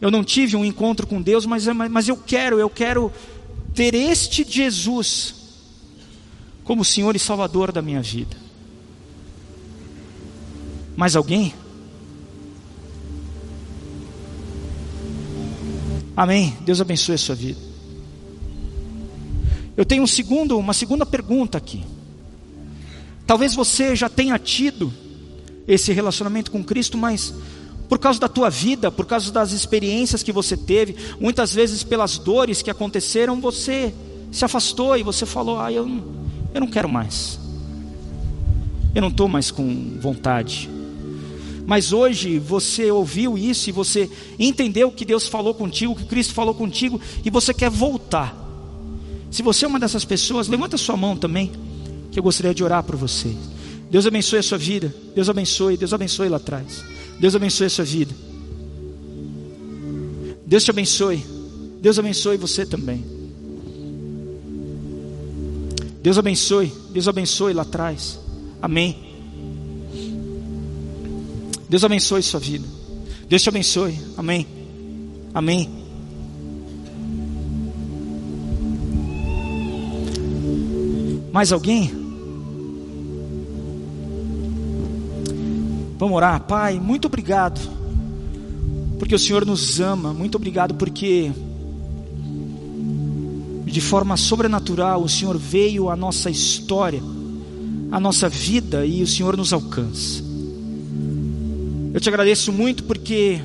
Eu 0.04 0.12
não 0.12 0.22
tive 0.22 0.58
um 0.58 0.66
encontro 0.66 1.08
com 1.08 1.22
Deus, 1.22 1.46
mas, 1.46 1.66
mas 1.66 2.10
eu 2.10 2.18
quero, 2.18 2.60
eu 2.60 2.70
quero 2.70 3.10
ter 3.74 3.96
este 3.96 4.44
Jesus 4.44 5.34
como 6.66 6.84
Senhor 6.84 7.16
e 7.16 7.20
Salvador 7.20 7.72
da 7.72 7.82
minha 7.82 8.02
vida. 8.02 8.36
Mais 10.98 11.16
alguém? 11.16 11.54
Amém. 16.18 16.54
Deus 16.66 16.82
abençoe 16.82 17.16
a 17.16 17.18
sua 17.18 17.36
vida. 17.36 17.62
Eu 19.78 19.86
tenho 19.86 20.04
um 20.04 20.08
segundo, 20.08 20.60
uma 20.60 20.74
segunda 20.74 21.06
pergunta 21.06 21.58
aqui. 21.58 21.82
Talvez 23.26 23.56
você 23.56 23.96
já 23.96 24.10
tenha 24.10 24.38
tido 24.38 24.92
esse 25.66 25.94
relacionamento 25.94 26.52
com 26.52 26.62
Cristo, 26.62 26.98
mas 26.98 27.34
por 27.88 28.00
causa 28.00 28.20
da 28.20 28.28
tua 28.28 28.50
vida, 28.50 28.92
por 28.92 29.06
causa 29.06 29.32
das 29.32 29.52
experiências 29.52 30.24
que 30.24 30.32
você 30.32 30.58
teve, 30.58 30.96
muitas 31.20 31.54
vezes 31.54 31.84
pelas 31.84 32.18
dores 32.18 32.62
que 32.62 32.70
aconteceram, 32.70 33.40
você 33.40 33.94
se 34.32 34.44
afastou 34.44 34.98
e 34.98 35.04
você 35.04 35.26
falou: 35.26 35.60
"Ah, 35.60 35.72
eu 35.72 35.86
não, 35.86 36.04
eu 36.54 36.62
não 36.62 36.68
quero 36.68 36.90
mais. 36.90 37.40
Eu 38.96 39.02
não 39.02 39.10
estou 39.10 39.28
mais 39.28 39.50
com 39.52 39.98
vontade. 40.00 40.70
Mas 41.66 41.94
hoje 41.94 42.40
você 42.40 42.92
ouviu 42.92 43.38
isso 43.38 43.70
e 43.70 43.74
você 43.74 44.10
entendeu 44.38 44.92
que 44.92 45.06
Deus 45.06 45.28
falou 45.28 45.54
contigo, 45.54 45.96
que 45.96 46.06
Cristo 46.06 46.34
falou 46.34 46.54
contigo 46.54 47.00
e 47.24 47.30
você 47.30 47.54
quer 47.54 47.70
voltar. 47.70 48.38
Se 49.32 49.42
você 49.42 49.66
é 49.66 49.68
uma 49.68 49.80
dessas 49.80 50.06
pessoas, 50.06 50.48
levanta 50.48 50.78
sua 50.78 50.96
mão 50.96 51.16
também, 51.18 51.52
que 52.12 52.20
eu 52.20 52.24
gostaria 52.24 52.54
de 52.54 52.64
orar 52.64 52.84
por 52.84 52.96
você. 52.96 53.34
Deus 53.90 54.06
abençoe 54.06 54.40
a 54.40 54.44
sua 54.44 54.58
vida. 54.58 54.94
Deus 55.16 55.30
abençoe, 55.30 55.78
Deus 55.78 55.94
abençoe 55.94 56.30
lá 56.30 56.38
atrás. 56.38 56.84
Deus 57.20 57.36
abençoe 57.36 57.68
a 57.68 57.70
sua 57.70 57.86
vida. 57.86 58.14
Deus 60.46 60.64
te 60.64 60.72
abençoe. 60.72 61.24
Deus 61.82 61.98
abençoe 62.00 62.38
você 62.38 62.66
também. 62.66 63.04
Deus 66.02 66.18
abençoe, 66.18 66.72
Deus 66.92 67.08
abençoe 67.08 67.54
lá 67.54 67.62
atrás. 67.62 68.20
Amém. 68.62 68.98
Deus 71.70 71.84
abençoe 71.84 72.22
sua 72.22 72.40
vida. 72.40 72.68
Deus 73.28 73.42
te 73.42 73.50
abençoe. 73.50 73.98
Amém. 74.18 74.46
Amém. 75.34 75.70
Mais 81.32 81.52
alguém? 81.52 82.03
Vamos 85.98 86.16
orar, 86.16 86.42
Pai. 86.42 86.80
Muito 86.80 87.06
obrigado, 87.06 87.60
porque 89.00 89.16
o 89.16 89.20
Senhor 89.20 89.46
nos 89.46 89.80
ama. 89.80 90.14
Muito 90.14 90.36
obrigado, 90.36 90.74
porque 90.76 91.32
de 93.66 93.82
forma 93.82 94.16
sobrenatural, 94.16 95.02
o 95.02 95.10
Senhor 95.10 95.36
veio 95.36 95.90
à 95.90 95.96
nossa 95.96 96.30
história, 96.30 97.02
à 97.92 98.00
nossa 98.00 98.30
vida 98.30 98.86
e 98.86 99.02
o 99.02 99.08
Senhor 99.08 99.36
nos 99.36 99.52
alcança. 99.52 100.24
Eu 101.92 102.00
te 102.00 102.08
agradeço 102.08 102.52
muito 102.52 102.84
porque 102.84 103.42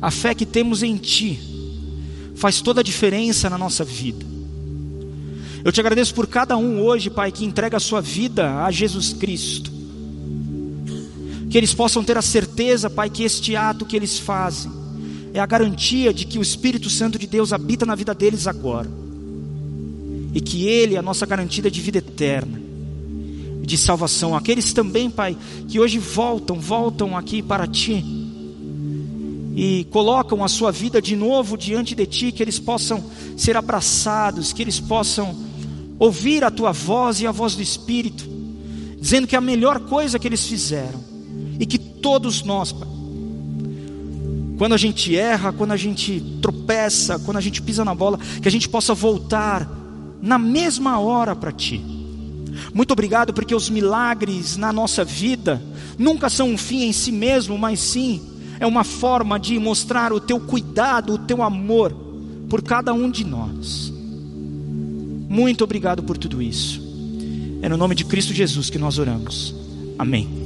a 0.00 0.10
fé 0.10 0.34
que 0.34 0.44
temos 0.44 0.82
em 0.82 0.96
Ti 0.96 1.40
faz 2.34 2.60
toda 2.60 2.80
a 2.80 2.84
diferença 2.84 3.48
na 3.48 3.56
nossa 3.56 3.82
vida. 3.82 4.26
Eu 5.64 5.72
te 5.72 5.80
agradeço 5.80 6.14
por 6.14 6.26
cada 6.26 6.56
um 6.56 6.82
hoje, 6.82 7.08
Pai, 7.08 7.32
que 7.32 7.44
entrega 7.44 7.76
a 7.76 7.80
sua 7.80 8.00
vida 8.00 8.64
a 8.64 8.70
Jesus 8.70 9.12
Cristo. 9.12 9.70
Que 11.52 11.58
eles 11.58 11.74
possam 11.74 12.02
ter 12.02 12.16
a 12.16 12.22
certeza, 12.22 12.88
Pai, 12.88 13.10
que 13.10 13.24
este 13.24 13.54
ato 13.54 13.84
que 13.84 13.94
eles 13.94 14.18
fazem 14.18 14.72
é 15.34 15.38
a 15.38 15.44
garantia 15.44 16.10
de 16.10 16.24
que 16.24 16.38
o 16.38 16.42
Espírito 16.42 16.88
Santo 16.88 17.18
de 17.18 17.26
Deus 17.26 17.52
habita 17.52 17.84
na 17.84 17.94
vida 17.94 18.14
deles 18.14 18.46
agora 18.46 18.88
e 20.32 20.40
que 20.40 20.66
Ele 20.66 20.94
é 20.94 20.98
a 20.98 21.02
nossa 21.02 21.26
garantida 21.26 21.70
de 21.70 21.78
vida 21.78 21.98
eterna, 21.98 22.58
de 23.60 23.76
salvação. 23.76 24.34
Aqueles 24.34 24.72
também, 24.72 25.10
Pai, 25.10 25.36
que 25.68 25.78
hoje 25.78 25.98
voltam, 25.98 26.58
voltam 26.58 27.14
aqui 27.14 27.42
para 27.42 27.66
Ti 27.66 28.02
e 29.54 29.86
colocam 29.90 30.42
a 30.42 30.48
sua 30.48 30.72
vida 30.72 31.02
de 31.02 31.14
novo 31.14 31.58
diante 31.58 31.94
de 31.94 32.06
Ti, 32.06 32.32
que 32.32 32.42
eles 32.42 32.58
possam 32.58 33.04
ser 33.36 33.58
abraçados, 33.58 34.54
que 34.54 34.62
eles 34.62 34.80
possam 34.80 35.36
ouvir 35.98 36.44
a 36.44 36.50
Tua 36.50 36.72
voz 36.72 37.20
e 37.20 37.26
a 37.26 37.30
voz 37.30 37.54
do 37.54 37.60
Espírito, 37.60 38.26
dizendo 38.98 39.26
que 39.26 39.34
é 39.34 39.38
a 39.38 39.42
melhor 39.42 39.80
coisa 39.80 40.18
que 40.18 40.26
eles 40.26 40.46
fizeram 40.46 41.11
e 41.62 41.66
que 41.66 41.78
todos 41.78 42.42
nós, 42.42 42.72
Pai, 42.72 42.88
quando 44.58 44.72
a 44.72 44.76
gente 44.76 45.16
erra, 45.16 45.52
quando 45.52 45.70
a 45.70 45.76
gente 45.76 46.20
tropeça, 46.42 47.20
quando 47.20 47.36
a 47.36 47.40
gente 47.40 47.62
pisa 47.62 47.84
na 47.84 47.94
bola, 47.94 48.18
que 48.18 48.48
a 48.48 48.50
gente 48.50 48.68
possa 48.68 48.92
voltar 48.94 49.70
na 50.20 50.38
mesma 50.38 50.98
hora 50.98 51.36
para 51.36 51.52
ti. 51.52 51.80
Muito 52.74 52.90
obrigado 52.90 53.32
porque 53.32 53.54
os 53.54 53.70
milagres 53.70 54.56
na 54.56 54.72
nossa 54.72 55.04
vida 55.04 55.62
nunca 55.96 56.28
são 56.28 56.50
um 56.50 56.58
fim 56.58 56.82
em 56.82 56.92
si 56.92 57.12
mesmo, 57.12 57.56
mas 57.56 57.78
sim 57.78 58.20
é 58.58 58.66
uma 58.66 58.82
forma 58.82 59.38
de 59.38 59.56
mostrar 59.60 60.12
o 60.12 60.18
teu 60.18 60.40
cuidado, 60.40 61.12
o 61.12 61.18
teu 61.18 61.44
amor 61.44 61.94
por 62.48 62.60
cada 62.60 62.92
um 62.92 63.08
de 63.08 63.24
nós. 63.24 63.92
Muito 65.28 65.62
obrigado 65.62 66.02
por 66.02 66.18
tudo 66.18 66.42
isso. 66.42 66.82
É 67.62 67.68
no 67.68 67.76
nome 67.76 67.94
de 67.94 68.04
Cristo 68.04 68.34
Jesus 68.34 68.68
que 68.68 68.78
nós 68.78 68.98
oramos. 68.98 69.54
Amém. 69.96 70.41